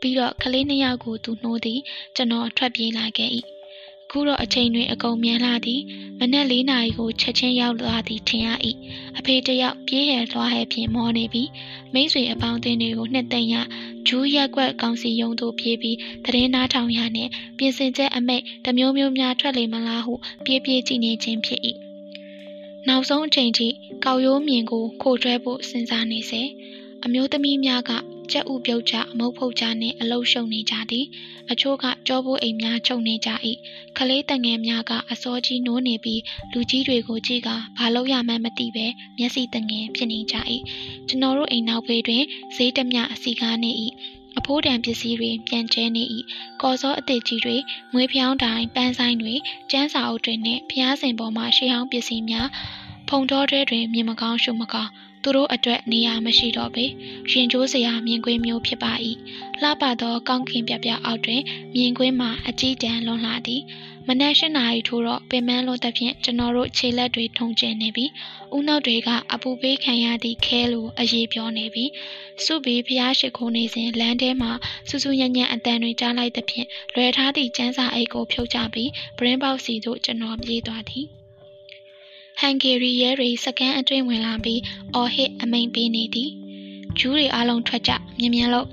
[0.00, 1.80] ပြီးတော့ကလေးနှစ်ယောက်ကိုသူနှိုးသည်
[2.16, 3.30] ကျွန်တော်ထွက်ပြေးလာခဲ့၏
[4.10, 5.80] ခုတော့အချိန်တွင်အကုန်မြန်လာသည်
[6.18, 8.48] မနက်၄နာရီကိုချက်ချင်းရောက်လာသည်ထင်ရ၏
[9.18, 11.42] အဖေတယောက်ပြေးရသွားဟဲ့ဖြင့်မောနေပြီ
[11.94, 13.54] မိတ်ဆွေအပေါင်းအသင်းတွေကိုနှစ်သိမ့်ရ
[14.08, 21.60] ဂျူးရက်ကွက်ကောင်စီယုံသို့ပြေးပြီးသတင်းနားထောင်ရနှင့်ပြင်ဆင်ချက်အမိတ်တမျိုးမျိုးများထွက်လေမလားဟုပြေးပြေးကြည့်နေခြင်းဖြစ်၏
[22.88, 23.68] နောက်ဆုံးအချိန်ထိ
[24.04, 26.42] ကောက်ရိုးမြင်ကိုခိုတွဲဖို့စဉ်းစားနေစေ
[27.04, 27.90] အမျိုးသမီးများက
[28.32, 31.06] ကြက်ဥပြုတ်ကြအမုတ်ဖုတ်ကြနှင့်အလုရှုံနေကြသည်
[31.50, 33.30] အချို့ကကြောပိုးအိမ်များချုပ်နေကြ၏
[33.96, 38.86] ခလေးတငယ်များကအစောကြီးနိုးနေပြီးလူကြီးတွေကိုကြည့်ကဘာလို့ရမှန်းမသိပဲ
[39.18, 40.36] မျက်စိတငယ်ဖြစ်နေကြ၏
[41.08, 42.24] ကျွန်တော်တို့အိမ်နောက်ဘေးတွင်
[42.56, 43.70] ဈေးတမျှအစီကားနေ၏
[44.38, 46.04] အဖိုးတံပစ္စည်းတွေပြန်ကျဲနေ၏
[46.62, 47.56] ကော်စောအသေးကြီးတွေ
[47.92, 49.34] ငွေဖြောင်းတိုင်းပန်းဆိုင်တွေ
[49.70, 52.48] ကျန်းစာအုပ်တွေနှင့်ဖျားစင်ပေါ်မှရှေးဟောင်းပစ္စည်းများ
[53.12, 54.90] ဖုံတော်တွဲတွင်မြင်မကောင်းရှုမကောင်း
[55.22, 56.84] သူတို့အတွက်နေရာမရှိတော့ပေ
[57.30, 58.92] ရင်ကျိုးစရာမြင်ကွင်းမျိုးဖြစ်ပါ၏
[59.60, 61.42] လှပသောကောင်းကင်ပြပြအောက်တွင်
[61.74, 63.62] မြင်ကွင်းမှာအကြီးတန်းလွန်လာသည်
[64.06, 68.06] မနက်၈နာရီထိုးတော့ပင်မန်းလို့သဖြင့်ကျွန်တော်တို့ခြေလက်တွေထုံကျင်နေပြီ
[68.54, 71.84] ဦးနှောက်တွေကအပူပေးခံရသည့်ခဲလိုအရေးပြောနေပြီ
[72.44, 74.52] စုပြီးဖျားရှိခိုးနေစဉ်လမ်းထဲမှာ
[74.88, 81.06] စူးစူးညံ့ညံ့အတန်တွေကြားလိုက်သဖြင့်လွယ်ထားသည့်ကျန်းစာအိတ်ကိုဖြုတ်ချပြီးပရင်းပေါက်စီသို့ကျွန်တော်ပြေးသွားသည်
[82.40, 84.60] ဟန်ဂေရီရဲတွေစကန်အတွင်းဝင်လာပြီး
[84.94, 86.30] အော်ဟစ်အမိန်ပေးနေသည်
[86.98, 88.68] ဂျူးတွေအားလုံးထွက်ကြမြင်မြန်လို့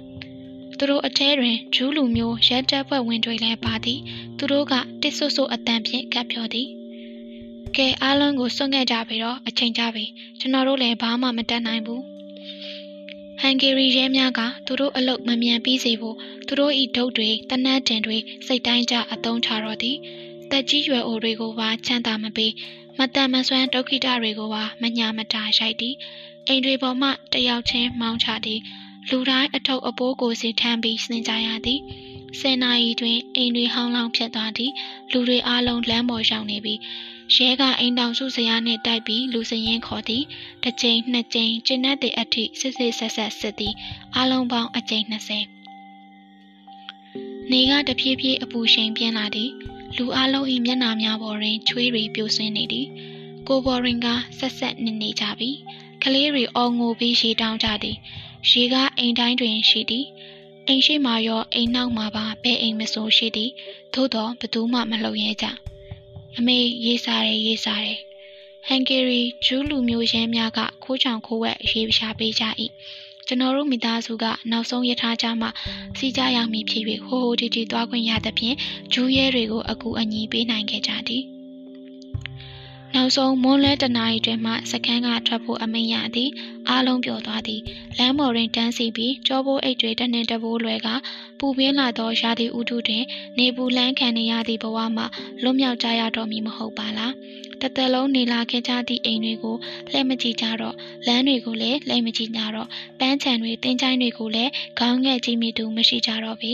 [0.77, 3.99] သူတို့အထဲတွင်ဂျူးလူမျိုးရဲတပ်ဖွဲ့ဝင်တွေလည်းပါသည်
[4.37, 6.67] သူတို့ကတစ်ဆွဆွအတန်ဖြင့်ကပ်ပြောသည်
[7.75, 10.05] ကဲအားလုံးကိုစွန့်ခဲ့ကြပြီတော့အချိန်ကြပြီ
[10.39, 12.03] ကျွန်တော်တို့လည်းဘာမှမတတ်နိုင်ဘူး
[13.41, 16.15] ဟန်ဂေရီရဲများကသူတို့အလုတ်မမြန်ပြီးစေဖို့
[16.47, 19.97] သူတို့၏ဒုတ်တွေတနတ်တင်တွေစိတ်တိုင်းကြအသုံးချတော့သည်
[20.51, 22.51] တက်ကြီးရွယ်အိုတွေကိုပါချမ်းသာမပေး
[22.99, 25.95] မတန်မဆွမ်းဒုက္ခိတတွေကိုပါမညာမတာရိုက်သည်
[26.47, 28.59] အိမ်တွေပေါ်မှတယောက်ချင်းမောင်းချသည်
[29.09, 31.79] လူတိုင်းအထုပ်အပိုးကိုစီထမ်းပြီးစင်ကြရသည်
[32.39, 34.71] ဆယ်နာရီတွင်အိမ်တွေဟောင်းလောင်းဖြစ်သွားသည်
[35.11, 36.79] လူတွေအားလုံးလမ်းပေါ်ရောက်နေပြီး
[37.35, 40.23] ရဲကအိမ်တောင်စုစရာနှင့်တိုက်ပြီးလူစရင်ခေါ်သည်
[40.63, 43.73] တစ်ချိန်နှစ်ချိန်ကျင်းတဲ့အထိစစ်စစ်ဆက်ဆက်စစ်သည်
[44.15, 45.13] အားလုံးပေါင်းအကြိမ်20
[47.51, 49.51] နေကတဖြည်းဖြည်းအပူရှိန်ပြင်းလာသည်
[49.95, 52.87] လူအလုံး၏မျက်နှာများပေါ်တွင်ချွေးတွေပြိုဆင်းနေသည်
[53.47, 54.07] ကိုဘော်ရင်က
[54.39, 55.49] ဆက်ဆက်နေနေကြပြီ
[56.03, 57.97] ကလေးတွေအော်ငိုပြီးရေတောင်းကြသည်
[58.51, 60.05] ရေကအိမ်တိုင်းတွင်ရှိသည်
[60.67, 63.51] အိမ်ရှိမှရောအိမ်နောက်မှပါဘဲအိမ်မဆိုရှိသည်
[63.93, 65.45] သို့တော့ဘသူမှမလှုပ်ရဲကြ
[66.37, 67.99] အမေရေးစားတယ်ရေးစားတယ်
[68.67, 72.43] ဟန်ဂေရီဂျူးလူမျိုးရဲများကခိုးချောင်ခိုးဝက်ရေးရှာပေးကြ၏
[73.27, 75.47] ကျွန်တော်တို့မိသားစုကနောက်ဆုံးရထားကြမှ
[75.97, 78.55] စီကြရောက်မည်ဖြစ်၍ဟိုဟိုတီတီသွားခွင့်ရသဖြင့်
[78.93, 81.23] ဂျူးရဲတွေကိုအကူအညီပေးနိုင်ခဲ့ကြသည်
[82.95, 86.29] နောက်ဆုံးမွန်းလဲတနာရီတွင်မှစကန်းကထွက်ဖို့အမိန့်ရသည်
[86.69, 87.61] အားလုံးပျော်သွားသည်
[87.97, 90.87] လမ်းပေါ်တွင်တန်းစီပြီးကြောပိုးအိတ်တွေတနှင်တပိုးလွယ်က
[91.39, 93.03] ပူပြင်းလာသောရာသီဥတုတွင်
[93.39, 95.03] နေပူလန်းခံနေရသည့်ဘဝမှ
[95.43, 97.13] လွတ်မြောက်ကြရတော့မည်မဟုတ်ပါလား
[97.61, 99.55] တသက်လုံးနေလာခဲ့ကြသည့်အိမ်တွေကို
[99.91, 100.75] လှည့်မကြည့်ကြတော့
[101.07, 102.67] လမ်းတွေကိုလည်းလှည့်မကြည့်ကြတော့
[102.99, 106.51] ပန်းချံတွေတင်းချိုင်းတွေကိုလည်းခေါင်းငယ်ကြီးမိသူမရှိကြတော့ပေ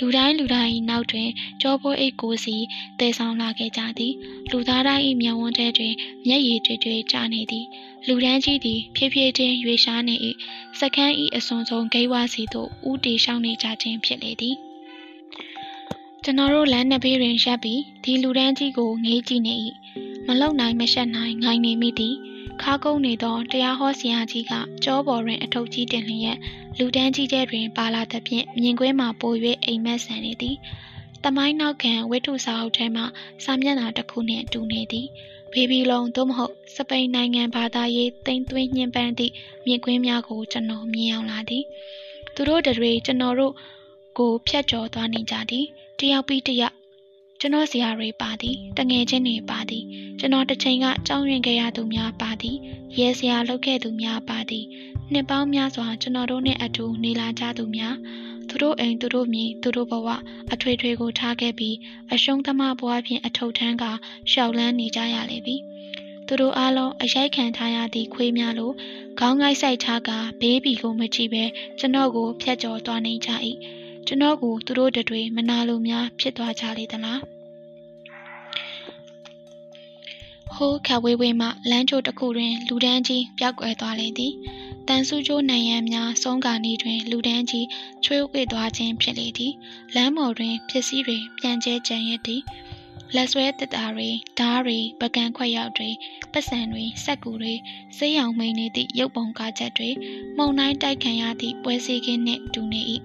[0.00, 1.28] လူတိုင်းလူတိုင်းနောက်တွင်
[1.62, 2.56] ကြောပိုးအိတ်ကိုစီ
[2.98, 4.14] တည်ဆောင်လာခဲ့ကြသည်
[4.50, 5.94] လူသားတိုင်း၏မျက်ဝန်းထဲတွင်
[6.26, 7.66] မျက်ရည်တွေတွေကျနေသည်
[8.06, 10.14] လူဒန်းကြီးသည်ဖြည်းဖြည်းချင်းရွေရှားနေ၏
[10.78, 14.56] စကန်း၏အစွန်ဆုံးဂိဝါစီသို့ဥတီရှောင်းနေကြခြင်းဖြစ်လေသည်
[16.24, 19.54] ကျွန်တော်တို့လမ်းနှစ်ဘေးတွင်ရပ်ပြီးဒီလူဒန်းကြီးကိုငေးကြည့်နေ၏
[20.26, 22.14] မလုံနိုင်မရှက်နိုင်ငိုင်နေမိသည်
[22.62, 24.52] ခါကုန်းနေသောတရားဟောဆရာကြီးက
[24.84, 26.38] ကြောပေါ်တွင်အထုပ်ကြီးတင်လျက်
[26.78, 29.32] လူတန်းကြီးကျဲတွင်ပါလာသဖြင့်မြင်ကွင်းမှာပို၍
[29.64, 30.56] အိမ်မက်ဆန်နေသည်။
[31.24, 33.02] တမိုင်းနောက်ခံဝိထုစာအုပ်ထဲမှ
[33.44, 35.06] စာမျက်နှာတစ်ခုနှင့်တူနေသည်။
[35.52, 39.32] ဘေဘီလုံသို့မဟုတ်စပိန်နိုင်ငံဘာသာရေးတိမ်သွင်းညှဉ်းပန်းသည့်
[39.66, 41.64] မြင်ကွင်းများကိုကျွန်တော်မြင်အောင်လာသည်။
[42.34, 43.54] သူတို့တွေကျွန်တော်တို့
[44.18, 45.64] ကိုဖျက်ကျော်သွားနေကြသည်။
[45.98, 46.77] တယောက်ပြီးတယောက်
[47.40, 49.84] ကျွန်တော်ဆရာတွေပါသည်တငယ်ချင်းတွေပါသည်
[50.18, 52.56] ကျွန်တော်တစ်ချိန်ကကြောင်းရင်ခဲ့ရသူများပါသည်
[52.98, 54.64] ရဲဆရာလုပ်ခဲ့သူများပါသည်
[55.12, 57.96] နှစ်ပေါင်းများစွာကျွန်တော်တို့နဲ့အတူနေလာကြသူများ
[58.48, 60.08] သူတို့အိမ်သူတို့မြေသူတို့ဘဝ
[60.52, 61.76] အထွေထွေကိုထားခဲ့ပြီး
[62.12, 63.84] အရှုံးသမားဘဝဖြင့်အထုပ်ထမ်းက
[64.32, 65.56] ရှောက်လန်းနေကြရလေပြီ
[66.26, 68.70] သူတို့အားလုံးအရိုက်ခံထားရသည့်ခွေးများလို
[69.20, 70.10] ခေါင်းငိုက်ဆိုင်ချက
[70.40, 71.44] ဘေးဘီကိုမကြည့်ပဲ
[71.78, 73.30] ကျွန်တော်ကိုဖျက်ကျော်သွားနေကြ၏
[74.10, 77.20] ကျွန်တော်ကိုသူတို့တွေမနာလိုများဖြစ်သွားကြလေသလား
[80.54, 84.32] ဟိုးခဝေးဝေးမှလမ်းချိုတစ်ခုတွင်လူဒန်းကြီးပျောက်ကွယ်သွားလေသည်
[84.88, 87.66] တန်ဆူကျိုးနိုင်ရန်များဆုံးကာနေတွင် လူဒန်းကြီး
[88.04, 89.52] ချွေးဝေသွားခြင်းဖြစ်လေသည်
[89.94, 92.42] လမ်းပေါ်တွင်ဖြစ်စည်းတွေပြန်ကျဲကြံရသည်
[93.14, 95.90] လက်ဆွဲတစ်တာတွေဓားတွေပကံခွက်ရောက်တွေ
[96.32, 97.54] ပတ်စံတွေစက်ကူတွေ
[97.96, 99.90] ဆေးရောင်မိန်နေသည့်ရုပ်ပုံကားချက်တွေ
[100.36, 102.82] မှုန်တိုင်းတိုက်ခံရသည့်ပွဲစည်းခင်းနှင့်တူနေ၏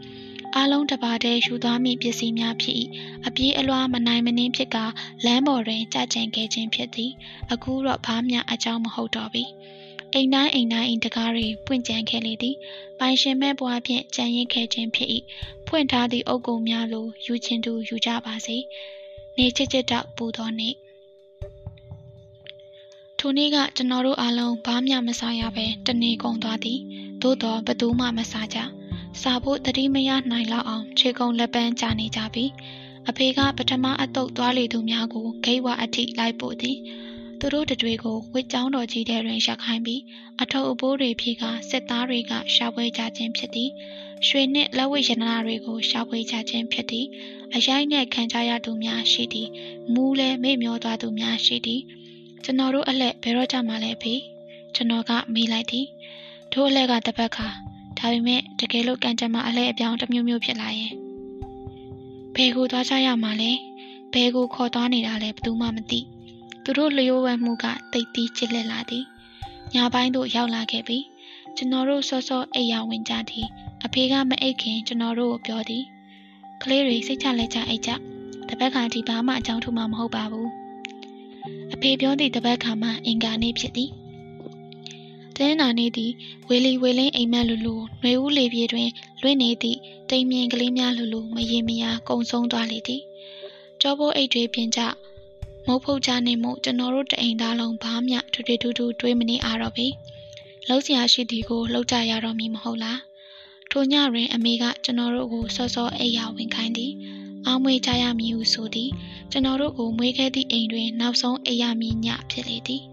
[0.55, 2.77] အားလုံးတပါးတည်းယူသွားမိပစ္စည်းများဖြစ်၏
[3.27, 4.77] အပြေးအလွှားမနိုင်မနှင်းဖြစ်က
[5.25, 7.11] လမ်းပေါ်တွင်ကြကြံခဲ့ခြင်းဖြစ်သည်
[7.51, 9.43] အခုတော့ဘာမှအကြောင်းမဟုတ်တော့ပြီ
[10.13, 12.55] အိမ်တိုင်းအိမ်တိုင်းအိမ်တကားတွေပွင့်ကြံခဲ့လေသည်
[12.99, 15.09] ပိုင်ရှင်မဲ့ဘွားဖြင့်ကြံရင်ခဲ့ခြင်းဖြစ်၏
[15.67, 18.57] ဖွင့်ထားသည့်အုပ်ကုံများလိုယူခြင်းသူယူကြပါစေ
[19.37, 20.75] နေချစ်ချစ်တော့ပူသောနေ့
[23.19, 26.79] ထိုနေ့ကကျွန်တော်တို့အားလုံးဘာမှမစားရဘဲတနေကုန်သွားသည်
[27.21, 28.59] သို့တော့ဘသူမှမစားကြ
[29.21, 32.45] စားဖို့တတိမရနိုင်လောက်အောင်ခြေကုံလက်ပန်းကြာနေကြပြီ
[33.09, 36.77] အဖေကပထမအတုပ်သွားလေသူများကိုဂိတ်ဝအထိလိုက်ပို့သည်
[37.39, 40.01] သူတို့တတွေကိုဝစ်ကြောင်းတော်ကြီးတဲ့တွင်ရက်ခိုင်းပြီး
[40.41, 43.69] အထုပ်အပိုးတွေဖြေကစစ်သားတွေကရှာဖွေကြခြင်းဖြစ်သည်
[44.27, 47.05] ရွှေနှင့်လက်ဝတ်ရတနာတွေကိုရှာဖွေကြခြင်းဖြစ်သည်
[47.55, 49.49] အရိုက်နဲ့ခံကြရသူများရှိသည်
[49.93, 51.81] မူးလဲမေ့မျောသွားသူများရှိသည်
[52.43, 54.13] ကျွန်တော်တို့အလှဲ့ဘယ်တော့ကြမှာလဲဖေ
[54.75, 55.85] ကျွန်တော်ကမေးလိုက်သည်
[56.53, 57.47] တို့အလှဲ့ကတပတ်ခါ
[58.03, 60.93] ဒါပေမဲ့တကယ်လို့ကံကြမ္မာအလှဲ့အပြောင်းတစ်မျိုးမျိုးဖြစ်လာရင်
[62.35, 63.51] ဘယ်ကိုသွားကြရမှာလဲ
[64.13, 65.99] ဘယ်ကိုခေါ်သွားနေတာလဲဘယ်သူမှမသိ
[66.63, 69.05] သူတို့လျှို့ဝှက်မှုကတိတ်တီးချစ်လက်လာသည်
[69.73, 70.99] ညပိုင်းသို့ရောက်လာခဲ့ပြီ
[71.55, 73.47] ကျွန်တော်တို့စောစောအိပ်ရဝင်ကြသည်
[73.85, 75.83] အဖေကမအိတ်ခင်ကျွန်တော်တို့ကိုပြောသည်
[76.61, 77.91] ကလေးတွေစိတ်ချလက်ချအိတ်ကြ
[78.49, 80.49] တပတ်ခါဒီဘာမှအကြောင်းထူမှမဟုတ်ပါဘူး
[81.73, 83.91] အဖေပြောသည့်တပတ်ခါမှအင်္ဂါနေ့ဖြစ်သည်
[85.37, 86.13] တင်းနာနေသည့်
[86.47, 88.89] ဝေလီဝေလင်းအိမ်မက်လူလူနှွေဦးလေပြေတွင်
[89.21, 89.79] လွင့်နေသည့်
[90.09, 93.01] တိမ်မြင်ကလေးများလူလူမရေမရာကုံဆုံးသွားလေသည်
[93.81, 94.81] ကြောပိုးအိတ်တွေပြင်ကြ
[95.67, 99.87] မုတ်ဖုတ်ကြနေမှုကျွန်တော်တို့တအိမ်သားလုံးဘာမှထွေထွေထူးထူးတွေးမနေအားတော့ပြီ
[100.67, 102.99] လှုပ်ရှားရှိသည်ကိုလှုပ်ကြရတော့မည်မဟုတ်လား
[103.71, 106.91] ထိုညတွင်အမေကကျွန်တော်တို့ကိုစောစောအိပ်ရာဝင်ခိုင်းသည်
[107.45, 108.89] အောင်းမွေးကြရမည်ဟုဆိုသည်
[109.31, 112.83] ကျွန်တော်တို့ကိုမွေးခဲ့သည့်အိမ်တွင်နောက်ဆုံးအိပ်ရမည်ညဖြစ်လေသည်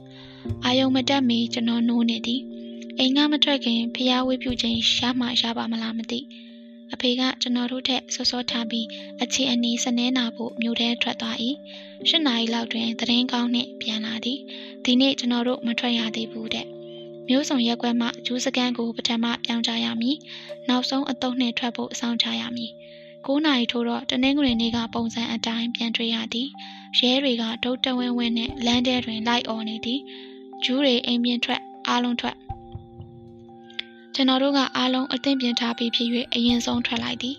[0.65, 2.41] အာယုံမတက်မီကျွန်တော်နိုးနေသည်
[2.99, 6.21] အိမ်ကမထွက်ခင်ဖျားဝေးပြုခြင်းရှားမှရှားပါမလားမသိ
[6.93, 8.87] အဖေကကျွန်တော်တို့ထက်စောစောထားပြီး
[9.23, 11.37] အခြေအနီးစနေနာဖို့မြို့ထဲထွက်သွား၏
[12.09, 14.39] ၈နာရီလောက်တွင်သတင်းကောင်းနှင့်ပြန်လာသည်
[14.85, 16.67] ဒီနေ့ကျွန်တော်တို့မထွက်ရသေးဘူးတဲ့
[17.29, 20.17] မျိုးစုံရက်ကွက်မှဂျူးစကန်ကိုပထမပြောင်းကြရမည်
[20.69, 22.73] နောက်ဆုံးအတုံးနှင့်ထွက်ဖို့အဆောင်ချရမည်
[23.27, 26.49] 9နာရီထိုးတော့တနင်္ဂနွေနေ့ကပုံစံအတိုင်းပြန်တွေ့ရသည်
[26.99, 30.01] ရဲတွေကဒုတ်တဝင်းဝင်းနဲ့လမ်းထဲတွင်လိုက်អော်နေသည်
[30.65, 32.37] ဂျူးတွေအိမ်ပြင်ထွက်အားလုံးထွက်
[34.15, 37.37] ကျွန်တော်တို့ကအားလုံးအသင့်ပြင်ထားပြီးဖြစ်၍အရင်ဆုံးထွက်လိုက်သည်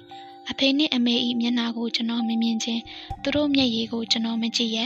[0.50, 2.82] အဖေနှင့်အမေ၏မျက်နှာကိုကျွန်တော်မမြင်ချင်း
[3.24, 4.80] သူတို့မျက်ရည်ကိုကျွန်တော်မကြည့်ရ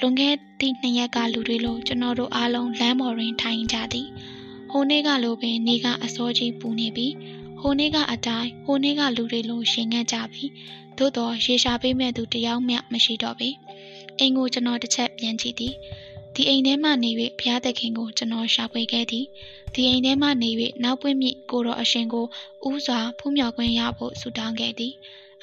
[0.00, 4.08] လွန်ခဲ့သည့်နှစ်ရက်ကလူတွေလိုကျွန်တော်တို့အားလုံးလမ်းပေါ်တွင်ထိုင်ကြသည်
[4.70, 7.06] ဟိုနေ့ကလိုပင်နေကအစောကြီးပူနေပြီ
[7.60, 10.44] ဟိုနေ့ကအတိုင်းဟိုနေ့ကလူတွေလိုရှင်ငတ်ကြပြီ
[10.98, 13.50] သို့တော့ရေရှာပေးမဲ့သူတယောက်မျှမရှိတော့ပြီ
[14.18, 15.74] အိမ်ကိုကျွန်တော်တစ်ချက်ပြန်ကြည့်သည်
[16.40, 19.26] ဒီအိမ်ထဲမှနေ၍ဘုရားသခင်ကိုကျွန်တော်ရှာဖွေခဲ့သည်
[19.74, 20.50] ဒီအိမ်ထဲမှနေ၍
[20.84, 22.26] နောက်ပွင့်မြင့်ကိုတော်အရှင်ကို
[22.68, 24.92] ဥစွာဖူးမြော်ခွင့်ရဖို့ဆုတောင်းခဲ့သည်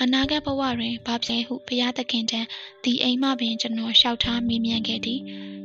[0.01, 2.41] အနာဂတ်ဘဝတွင်ဘာဖြစ်ဟုဘုရားသခင်ထံ
[2.83, 5.19] ဒီအိမ်မှပင်ကျွန်တော်လျှောက်ထားမေးမြန်းခဲ့သည်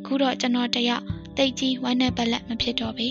[0.06, 1.04] ခုတော့ကျွန်တော်တယောက်
[1.36, 3.08] တိတ်ကြီးဝမ်းနဲ့ပလက်မဖြစ်တော့ပေ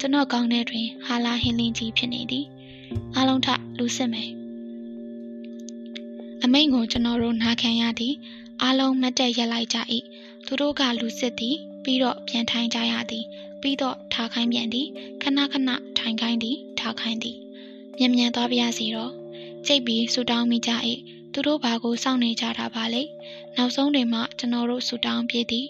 [0.00, 2.46] ကျွန်တော်ကောင်းတဲ့တွင်ဟာလာဟင်းလင်းကြီးဖြစ်နေသည်
[3.14, 3.48] အားလုံးထ
[3.78, 4.30] လူစစ်မယ်
[6.44, 8.14] အမိန်ကိုကျွန်တော်တို့နားခံရသည်
[8.62, 9.78] အားလုံးမတ်တက်ရက်လိုက်ကြ၏
[10.46, 13.24] သူတို့ကလူစစ်သည် ပြီးတော့ပြန်ထိုင်ကြရသည်
[13.60, 14.86] ပြီးတော့ထားခိုင်းပြန်သည်
[15.22, 17.36] ခဏခဏထိုင်ခိုင်းသည်ထားခိုင်းသည်
[17.98, 19.12] မြန်မြန်သွားပြရစီတော့
[19.66, 20.72] ကြိတ်ပြီးဆူတောင်းမိကြ၏
[21.32, 23.02] သူတို့ဘာကိုစောင့်နေကြတာပါလေ
[23.56, 25.66] နောက်ဆုံးတွင်မှကျွန်တော်တို့ဆူတောင်းပြေးသည်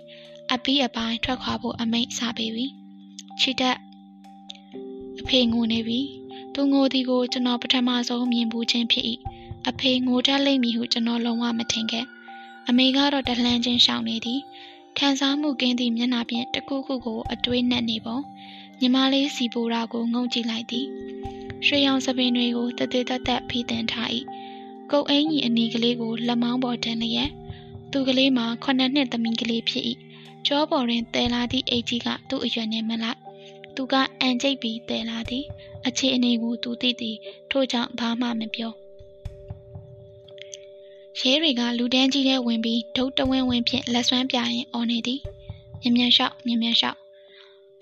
[0.52, 2.66] အပီးအပိုင်းထွက်ခွာဖို့အမိန့်စပေးပြီ
[3.40, 3.76] ချီတက်
[5.20, 6.00] အဖေငိုနေပြီ
[6.54, 9.04] သူငိုသည်ကိုကျွန်တော်ပထမဆုံးမြင်ဘူးခြင်းဖြစ်၏
[9.68, 12.06] အဖေငိုတတ်လိမ့်မည်ဟုကျွန်တော်လုံးဝမထင်ခဲ့
[12.68, 14.40] အမေကတော့တလှမ်းချင်းရှောင်နေသည်
[14.98, 18.18] ခံစားမှုကင်းသည့်မျက်နှာဖြင့်တခုခုကိုအတွေးနဲ့နေပုံ
[18.80, 20.86] ညီမလေးစီပိုရာကိုငုံကြည့်လိုက်သည်
[21.66, 24.08] ရွှေရောင်စပင်တွေကိုတသေးသက်သက်ဖီးတင်ထား၏
[24.90, 27.30] ကုတ်အင်းကြီးအနီးကလေးကိုလက်မောင်းပေါ်တင်လျက်
[27.92, 29.84] သူကလေးမှာခုနှစ်နှစ်သမီးကလေးဖြစ်၏
[30.46, 33.20] ကြောပေါ်တွင်တဲလာသည့်အိတ်ကြီးကသူ့အရွယ်နှင့်မလိုက်
[33.76, 35.44] သူကအန်ကျိတ်ပြီးတဲလာသည်
[35.86, 37.16] အခြေအနေကိုသူသိသည်
[37.50, 38.72] ထို့ကြောင့်ဘာမှမပြော
[41.19, 45.19] ရဲတွေကလူတန်းကြီးထဲဝင်ပြီးဒုတ်တဝင်းဝင်းဖြင့်လက်ဆွမ်းပြရင်အော်နေသည်
[45.81, 46.97] မြ мян လျှောက်မြ мян လျှောက်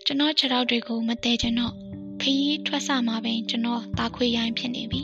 [0.05, 1.73] ကျွန်တော်ခြေထောက်တွေကိုမတဲကျွန်တော့
[2.21, 5.01] ခရီးထွက်ဆမှာပင်ကျွန်တော်တာခွေရိုင်းဖြစ်နေပြီ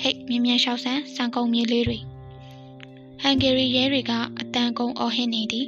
[0.00, 1.98] ဟိတ်မြ мян လျှောက်ဆန်းစံကုန်မြေလေးတွေ
[3.22, 5.66] ဟန်ဂေရီရဲတွေကအတန်ကုန်အော်ဟစ်နေသည်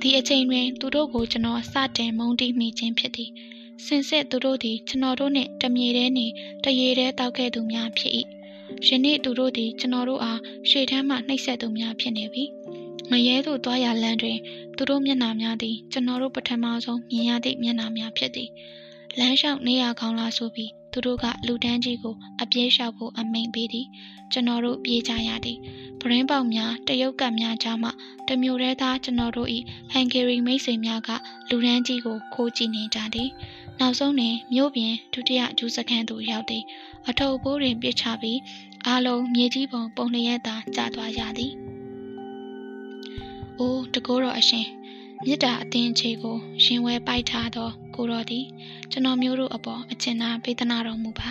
[0.00, 3.30] ဒီအချိန်တွင်သူတို့ကိုကျွန်တော်စတင်မုန်းတီးမိခြင်းဖြစ်သည်
[3.84, 6.32] စင်စစ်သူတို့သည်ကျွန်တော်တို့နှင့်တမြေတဲနှင့်
[6.64, 8.12] တရေတဲတောက်ခဲ့သူများဖြစ်၏
[8.87, 10.39] ယနေ့သူတို့သည်ကျွန်တော်တို့အား
[10.69, 12.43] ရှေ့ထမ်းမှနှိပ်စက်သူများဖြစ်နေပြီ
[13.11, 14.37] ငရဲသို့သွားရလမ်းတွင်
[14.77, 18.49] သူတို့မျက်နှာများသည်ကျွန်တော်တို့ပထမဆုံးမြင်ရသည့်မျက်နှာများဖြစ်သည်
[19.19, 23.87] လမ်းလျှောက်နေရကောင်းလားဆိုပြီးသူတို့ကလူတန်းကြီးကိုအပြေးလျှောက်ဖို့အမိန်ပေးသည်
[24.31, 25.57] ကျွန်တော်တို့ပြေးကြရသည်
[25.99, 27.89] ပရင်းပေါက်များတရုတ်ကပ်များကြားမှ
[28.27, 29.49] တမျိုးရဲသားကျွန်တော်တို့၏
[29.91, 31.09] ဟန်ဂေရီမိတ်ဆွေများက
[31.49, 33.29] လူရန်ကြီးကိုခိုးကြည့်နေကြသည်
[33.79, 36.63] နောက်ဆုံးတွင်မြို့ပြင်ဒုတိယဒုစခန်းသို့ရောက်သည်
[37.07, 38.39] အထုပ်ပိုးတွင်ပြစ်ချပြီး
[38.87, 41.53] အားလုံးမြေကြီးပုံပုံလျက်သာကျသွားကြသည်
[43.57, 44.67] အိုးတကိုးတော်အရှင်
[45.25, 48.45] မြစ်တာအသင်ချေကိုရှင်ဝဲပိုက်ထားသောကိုတော်သည်
[48.91, 51.29] ကျွန်တော်မျိုးတို့အပေါ်အချင်သာပေးသနာတော်မူပါ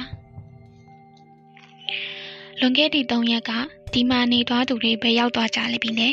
[2.60, 3.50] လွန်ခဲ့သည့်၃ရက်က
[3.92, 6.08] ဒီမှာနေသွားသူတွေဘယ်ရောက်သွားကြလဲပြီလဲ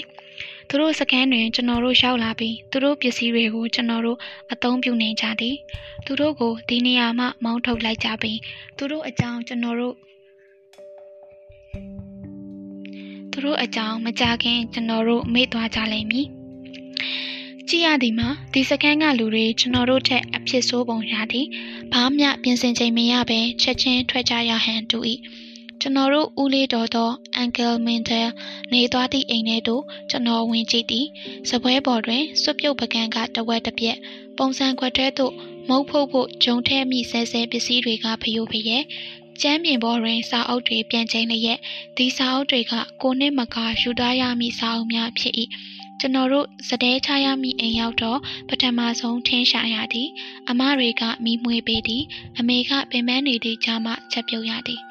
[0.78, 4.18] သူတို့စကန်းတွင်ကျွန်တော်တို့ရောက်လာပြီးသူတို့ပစ္စည်းတွေကိုကျွန်တော်တို့
[4.52, 5.56] အသုံးပြုနေကြသည်
[6.06, 8.40] သူတို့ကိုဒီနေရာမှမောင်းထုတ်လိုက်ကြပြီး
[8.78, 9.96] သူတို့အကြောင်းကျွန်တော်တို့
[13.32, 16.28] သူတို့အကြောင်းမကြခင်ကျွန်တော်တို့မေ့သွားကြလိမ့်မည်
[17.70, 21.48] ကြည့်ရသည်မှာဒီစကန်ကလူတွေကျွန်တော်တို့ထက်အဖြစ်ဆိုးပုံရသည်
[21.94, 25.00] ဘာမှပြင်ဆင်ချိန်မရဘဲချက်ချင်းထွက်ကြရဟန်တူ၏
[25.86, 28.30] ကျွန်တော်တို့ဦးလေးတော်သောအန်ကယ်မင်တယ်
[28.74, 31.06] နေသွားသည့်အိမ်ထဲသို့ကျွန်တော်ဝင်ကြည့်သည်
[31.50, 33.98] စပွဲပေါ်တွင်စွပ်ပြုတ်ပကံကတဝက်တစ်ပြက်
[34.38, 35.34] ပုံစံခွက်ထဲသို့
[35.70, 38.78] မုတ်ဖုတ်ဖို့ဂျုံထဲမိဆဲဆဲပစ္စည်းတွေကဖယိုဖယဲ
[39.42, 41.60] ကျမ်းပြင်ပေါ်တွင်စာအုပ်တွေပြန်ချိန်လျက်
[41.98, 45.34] ဒီစာအုပ်တွေကကိုနှစ်မကာယူသားရမည့်စာအုပ်များဖြစ်၏
[46.00, 48.20] ကျွန်တော်တို့စတဲချရမည့်အိမ်ရောက်တော့
[48.50, 50.10] ပထမဆုံးထင်းရှာရသည်
[50.50, 52.04] အမတွေကမိမွေပေးသည်
[52.40, 54.82] အမေကပင်ပန်းနေသည့်ကြားမှချက်ပြုတ်ရသည်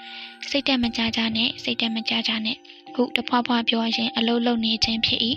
[0.48, 2.56] စိတ်တက်မကြကြနဲ့စိတ်တက်မကြကြနဲ့
[2.94, 5.20] ခုတဖွာဖွာပြောရင်အလုံးလုံးနေခြင်းဖြစ်၏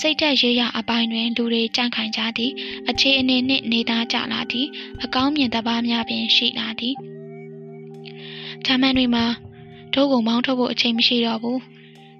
[0.00, 2.52] စိတ်တက်ရေးရအပိုင်းတွင်လူတွေကြန့်ခိုင်ကြသည်
[2.88, 4.66] အခြေအနေနှင့်နေသားကြလာသည်
[5.04, 6.94] အကောင်းမြင်တပားများပင်ရှိလာသည်
[8.64, 9.24] ဂျာမန်တွေမှာ
[9.94, 11.60] တို့ကိုမောင်းထုတ်ဖို့အချိန်မရှိတော့ဘူး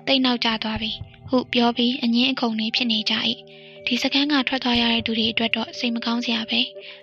[0.07, 0.93] တိတ်နောက်ကျသွားပြီ
[1.29, 3.15] ဟုပြောပြီးအငင်းအခုန်နေဖြစ်နေကြ၏
[3.87, 6.61] ဒီစကန်းကထွက်သွားရတဲ့သူတွေအတွက်တော့စိတ်မကောင်းစရာပဲ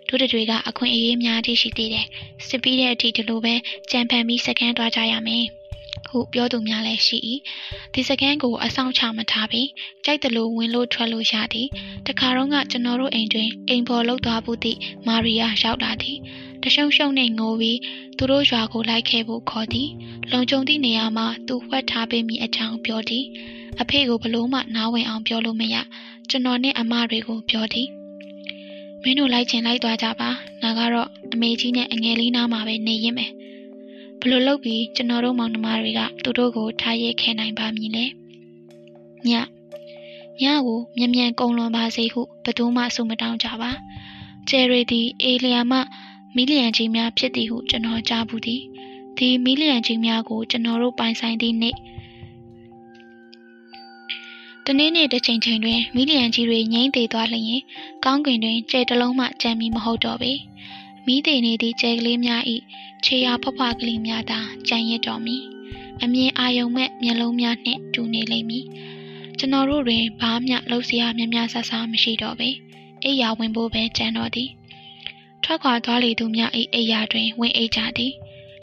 [0.08, 2.08] တို့တွေကအခွင့်အရေးများကြီးရှိသေးတယ်
[2.48, 3.54] စစ်ပြီးတဲ့အထိဒီလိုပဲ
[3.92, 5.46] ကြံဖန်ပြီးစကန်းသွားကြရမယ်
[6.08, 7.18] ဟုပြောသူများလည်းရှိ၏
[7.94, 9.68] ဒီစကန်းကိုအဆောင်ချမထားပြီး
[10.06, 11.68] ကြိုက်တယ်လို့ဝင်လို့ထွက်လို့ရသည်
[12.08, 16.18] တခါတော့ကကျွန်တော်တို့အိမ်တွင်အိမ်ပေါ်လောက်သွားဖို့သည့်မာရီယာရောက်လာသည်
[16.63, 17.79] တရှုံရှုံနဲ့ငိုပြီး
[18.17, 19.89] သူတို့ရွာကိုလိုက်ခဲ့ဖို့ခေါ်သည်
[20.33, 23.25] လုံခြုံသည့်နေရာမှာသူဝှက်ထားပေးမိအကြောင်းပြောသည်
[23.81, 25.77] အဖေကိုဘလို့မှနားဝင်အောင်ပြောလို့မရ
[26.31, 27.89] ကျွန်တော်နဲ့အမတွေကိုပြောသည်
[29.03, 30.31] မင်းတို့လိုက်ချင်လိုက်သွားကြပါ
[30.63, 33.33] ငါကတော့အမေကြီးနဲ့အငယ်လေးနားမှာပဲနေရင်မယ်
[34.21, 38.05] ဘလို့လုပ်ပြီးကျွန်တော်တို့မောင်နှမတွေကသူတို့ကိုထားရဲခဲနိုင်ပါမည်လဲ
[39.29, 39.31] ည
[40.43, 43.71] ညကိုမြ мян ကုံလွန်ပါစေဟုဘသူမှဆုမတောင်းကြပါ
[44.49, 45.79] ကျယ်ရီသည်အေလီယာမှ
[46.36, 48.62] မီလီယံကြီးများဖြစ်သည်ဟုကျွန်တော်ကြားဘူးသည်
[49.18, 51.76] ဒီမီလီယံကြီးများကိုကျွန်တော်တို့ပိုင်ဆိုင်သည့်နေ့
[54.66, 57.62] တနေ့နေ့တစ်ချိန်ချိန်တွင်မီလီယံကြီးတွေငိမ့်သေးသွားလျင်
[58.06, 60.32] ကောင်းကင်တွင်ကျဲတလုံးမှကြံမီမဟုတ်တော့ပေ
[61.06, 62.42] မိသေးနေသည့်ကျဲကလေးများ၏
[63.06, 65.36] ခြေရာဖဖကလေးများသာကြံရစ်တော်မူ
[66.04, 68.66] အမြင်အာယုံမဲ့မျက်လုံးများနှင့်တူနေလိမ့်မည်
[69.38, 72.50] ကျွန်တော်တို့တွင်ဘာမျှလှုပ်ရှားများများဆဆမရှိတော့ပေ
[73.04, 74.50] အိယာဝင်ဖို့ပဲကြံတော့သည်
[75.44, 78.14] ထွက်ခွာသွားလေသူများ၏အိယာတွင်ဝင်အိတ်ကြသည်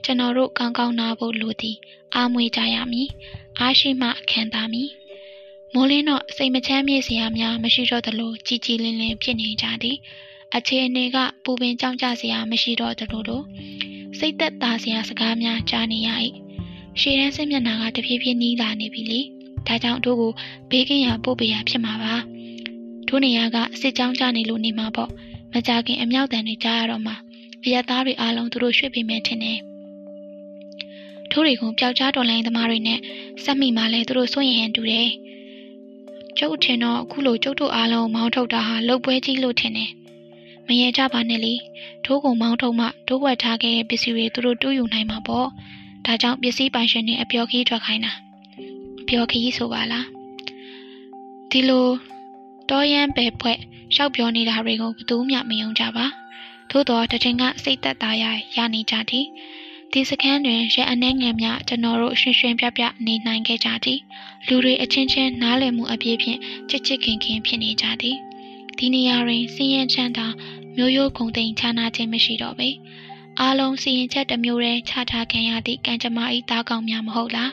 [0.04, 1.76] ကျွန်တော်တို့ကောင်းကောင်းနာဖို့လိုသည်
[2.14, 3.08] အားမွေးကြရမည်
[3.60, 4.90] အားရှိမှခံသာမည်
[5.74, 9.96] မိုးလင်းတော့စိတ်မချမ်းမြေ့စရာများမရှိတော့သလိုကြည်ကြည်လင်းလင်းဖြစ်နေကြသည်
[10.56, 13.42] အခြေအနေကပူပင်ကြောက်ကြစရာမရှိတော့သလိုလို
[14.18, 16.08] စိတ်သက်သာစရာစကားများကြားနေရ၏
[17.00, 19.20] ရှေ့တန်းစိတ်မျက်နှာကတဖြည်းဖြည်းနီးလာနေပြီလေ
[19.66, 20.32] ဒါကြောင့်တို့ကို
[20.70, 22.14] ဘေးကင်းရာပို့ပေးရဖြစ်မှာပါ
[23.08, 25.10] တို့နေရာကစစ်ကြောင်းကြနေလို့နေမှာပေါ့
[25.52, 27.14] မကြခင်အမြောက်တန်တွေကြားရတော့မှ
[27.64, 29.58] အရသားတွေအားလုံးသူတို့ရွှေ့ပေးမယ်ထင်တယ်
[31.30, 32.98] ထိုးတွေကိုပျောက်ကြားတော်လိုင်းသမားတွေနဲ့
[33.44, 35.10] စက်မိမှလည်းသူတို့စွန့်ရင်ဟန်တူတယ်
[36.38, 39.90] ကျုပ်ထင်တော့အခုလိုကျုပ်တို့အားလုံးမောင်းထုတ်တာဟာလုတ်ပွဲကြီးလို့ထင်တယ်။
[40.66, 41.54] မရေကြပါနဲ့လေ။
[42.04, 45.48] ဒိုးကုံမောင်းထုတ်မှဒိုးဝက်ထားခဲ့တဲ့ပစ္စည်းတွေသူတို့တူးယူနိုင်မှာပေါ့။
[46.06, 48.12] ဒါကြောင့်ပစ္စည်းပိုင်ရှင်တွေအပျော်ခီးထွက်ခိုင်းတာ။
[49.00, 50.06] အပျော်ခီးဆိုပါလား။
[51.50, 51.86] ဒီလို
[52.70, 53.58] တောရမ်းပဲဖွဲ့
[53.94, 56.06] ရှောက်ပြောနေတာတွေကိုဘယ်သူမှမယုံကြပါ။
[56.70, 58.24] သို့တော့တတင်ကစိတ်သက်သာရ
[58.56, 59.26] ရနေကြသည်။
[59.92, 64.00] ဒီစခန်းတွင်ရအနှဲငယ်များကျွန်တော်တို့ရွှင်ရွှင်ပြပြနေနိုင်ခဲ့ကြသည်
[64.46, 66.38] လူတွေအချင်းချင်းနားလည်မှုအပြည့်ဖြင့်
[66.70, 68.16] ချစ်ချစ်ခင်ခင်ဖြစ်နေကြသည်
[68.78, 70.26] ဒီနေရာတွင်စည်ရင်ချမ်းသာ
[70.76, 72.68] မျိုးရိုးဂုံတိန်ခြားနာခြင်းမရှိတော့ပေ
[73.40, 77.52] အားလုံးစီရင်ချက်တစ်မျိုးတည်းခြားထားခံရသည့်ကံကြမ္မာဤသားကောင်များမဟုတ်လား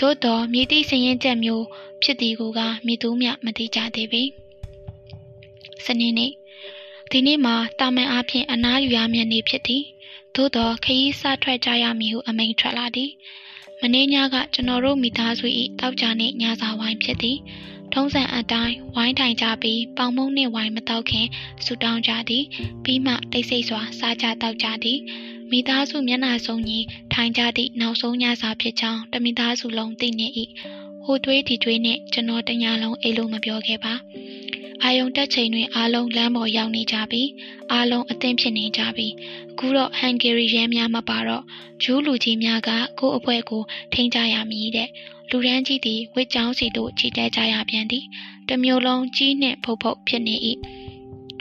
[0.00, 1.64] သို့တော်မြေတိစီရင်ချက်မျိုး
[2.02, 4.22] ဖြစ်သည်ကိုကမိသူမြမသိကြသေးပေ
[5.84, 6.32] စနေနေ့
[7.10, 9.82] ဒီနေ့မှာတာမန်အားဖြင့်အနားယူရမည့်နေ့ဖြစ်သည်
[10.34, 13.10] သို့တော်ခရီးစထွက်ကြရမည်ဟုအမိန့်ထွက်လာသည်
[13.80, 15.46] မနေ့ညကကျွန်တော်တို့မိသားစု၏
[15.80, 17.38] တောက်ကြနှင့်ညစာဝိုင်းဖြစ်သည်
[17.92, 21.26] ထုံးစံအတိုင်းဝိုင်းထိုင်ကြပြီးပေါင်မုံနှင့်ဝိုင်းမတောက်ခင်
[21.64, 22.44] ဆူတောင်းကြသည်
[22.84, 24.98] ပြီးမှတိတ်ဆိတ်စွာစားကြတောက်ကြသည်
[25.50, 30.26] မိသားစုမျက်နှာစုံကြီးထိုင်ကြသည့်နောက်ဆုံးညစာဖြစ်ကြောင်းတမိသားစုလုံးသိနေ၏
[31.04, 33.94] ဟိုသွေးဒီသွေးနှင့်ကျွန်တော်တညာလုံးအိတ်လို့မပြောခဲ့ပါ
[34.82, 37.22] အာယုံတက်ချိန်တွင်အားလုံးလမ်းပေါ်ရောက်နေကြပြီ
[37.72, 39.08] အားလုံးအသင့်ဖြစ်နေကြပြီ
[39.50, 41.44] အခုတော့ဟန်ဂေရီရဲများမပါတော့
[41.82, 42.70] ဂျူးလူကြီးများက
[43.00, 44.88] ကိုယ့်အဖွဲကိုထိန်းကြရမည်တဲ့
[45.30, 48.04] လူရန်ကြီးသည်ဝစ်ကြောင်းစီတို့ခြိတဲကြရပြန်သည်
[48.48, 50.36] တမျိုးလုံးကြီးနှင့်ဖုတ်ဖုတ်ဖြစ်နေ၏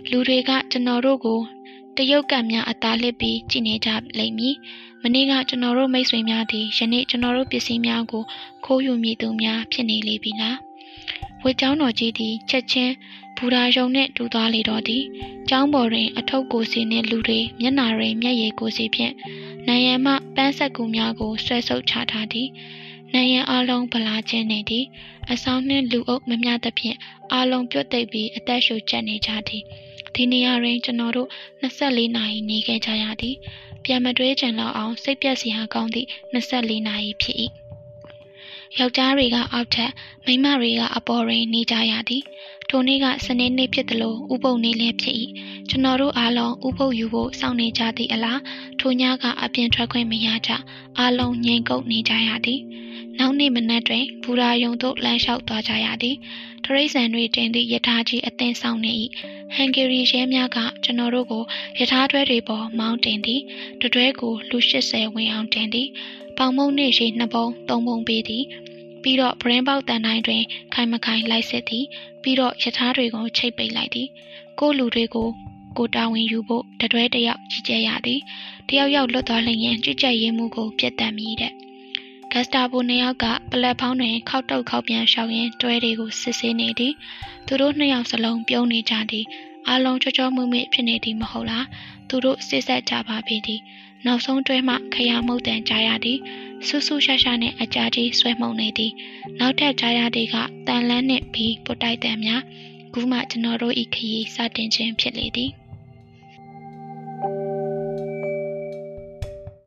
[0.10, 1.40] လူတွေကကျွန်တော်တို့ကို
[1.98, 4.56] တရုတ်ကံများအသားလစ်ပြီးကြည်နေကြလိမ့်မည်
[5.04, 8.24] မနေ့ကကျွန်တော်တို့မိတ်ဆွေများသည်ယနေ့ကျွန်တော်တို့ပစ္စည်းများကို
[8.66, 10.58] ခိုးယူမိသူများဖြစ်နေလေပြီလား
[11.44, 12.94] ဝစ်ကြောင်းတော်ကြီးသည်ချက်ချင်း
[13.38, 15.04] ဘူရာယုံနှင့်တူသွားလေတော့သည်။
[15.50, 19.14] ကျောင်းပေါ်တွင် အထုပ်ကိုစီနှင့်လူတွေမျက်နာတွင်မျက်ရည်ကိုစီဖြင့်
[19.68, 22.48] နိုင်ရန်မှပန်းဆက်ကူများကိုဆွဲဆုပ်ချထားသည်။
[23.14, 24.86] နိုင်ရန်အလုံးဗလာခြင်းနေသည်။
[25.32, 26.98] အဆောင်နှင့်လူအုပ်မမျှသဖြင့်
[27.34, 29.64] အလုံးပြုတ်သိပ်ပြီးအသက်ရှူကျက်နေကြသည်။
[30.16, 31.30] ဒီနေရာတွင်ကျွန်တော်တို့
[31.62, 33.36] 24နာရီနေခဲ့ကြရသည်။
[33.84, 37.38] ပြန်မတွေးချင်တော့အောင်စိတ်ပြက်စရာကောင်းသည့်24နာရီဖြစ်၏။
[38.80, 39.92] ယောက်ျားတွေကအောက်ထက်
[40.26, 42.24] မိန်းမတွေကအပေါ်တွင်နေကြရသည်
[42.70, 45.16] ထိုနေ့ကစနေနေ့ဖြစ်သလိုဥပုပ်နေ့လည်းဖြစ်၏
[45.70, 48.42] ကျွန်တော်တို့အားလုံးဥပုပ်ယူဖို့စောင့်နေကြသည့်အလား
[48.80, 50.52] ထိုညကအပြင်ထွက်ခွင့်မရကြ
[50.98, 52.62] အားလုံးငြိမ်ကုတ်နေကြရသည်
[53.20, 56.16] နောက်နေ့မနက်တွင်ဘူရာယုံသို့လမ်းလျှောက်သွားကြရသည်
[56.66, 58.94] တရိษံတွေတင်သည့်ယထာကြီးအသင်းဆောင်နေ၏
[59.56, 61.44] ဟန်ဂေရီရဲများကကျွန်တော်တို့ကို
[61.80, 63.42] ယထာတွဲတွေပေါ်မောင်းတင်သည်
[63.82, 65.88] တတွဲကိုလူ80ဝင်အောင်တင်သည်
[66.38, 68.44] ပေါင်မုံနှင့်ရှိနှစ်ပုံသုံးပုံပေးသည်
[69.04, 70.44] ပြီးတော့ဗရင်ပေါက်တန်တိုင်းတွင်
[70.74, 71.86] ခိုင်မခိုင်လိုက်စစ်သည်
[72.22, 74.08] ပြီးတော့ယထာတွေကိုချိတ်ပိတ်လိုက်သည်
[74.60, 75.30] ကိုလူတွေကို
[75.78, 78.20] ကိုတာဝန်ယူဖို့တတွဲတယောက်ကြီးကျဲရသည်
[78.70, 81.54] တယောက်ယောက်လွတ်သွားလျင်ကြွကြဲရေးမှုကိုပြတ်တတ်မိတဲ့
[82.34, 86.94] ဂက်စတာဘိုနှစ်ယောက်ကပလက်ဖောင်းတွင်ခောက်တုတ်ခောက်ပြန်ရှောက်ရင်းတွဲတွေကိုစစ်ဆေးနေသည်
[87.48, 89.26] သူတို့နှစ်ယောက်စလုံးပြုံးနေကြသည်
[89.70, 91.66] အလုံးချောချောမှုမိဖြစ်နေသည်မဟုတ်လား
[92.10, 93.62] သူတို့စစ်ဆက်ကြပါပြီသည်
[94.06, 96.20] နောက်ဆုံးတွဲမှခရမုတ်တန်ကြားရသည်
[96.68, 98.92] ဆူဆူရှာရှာနှင့်အကြာကြီးဆွဲမှုန်နေသည်
[99.40, 100.36] နောက်ထပ်ကြားရသည်က
[100.68, 102.42] တန်လန်းနှင့်ပြီးပုတ်တိုက်တံများ
[102.94, 105.52] ခုမှကျွန်တော်တို့ဤခရီးစတင်ခြင်းဖြစ်လေသည်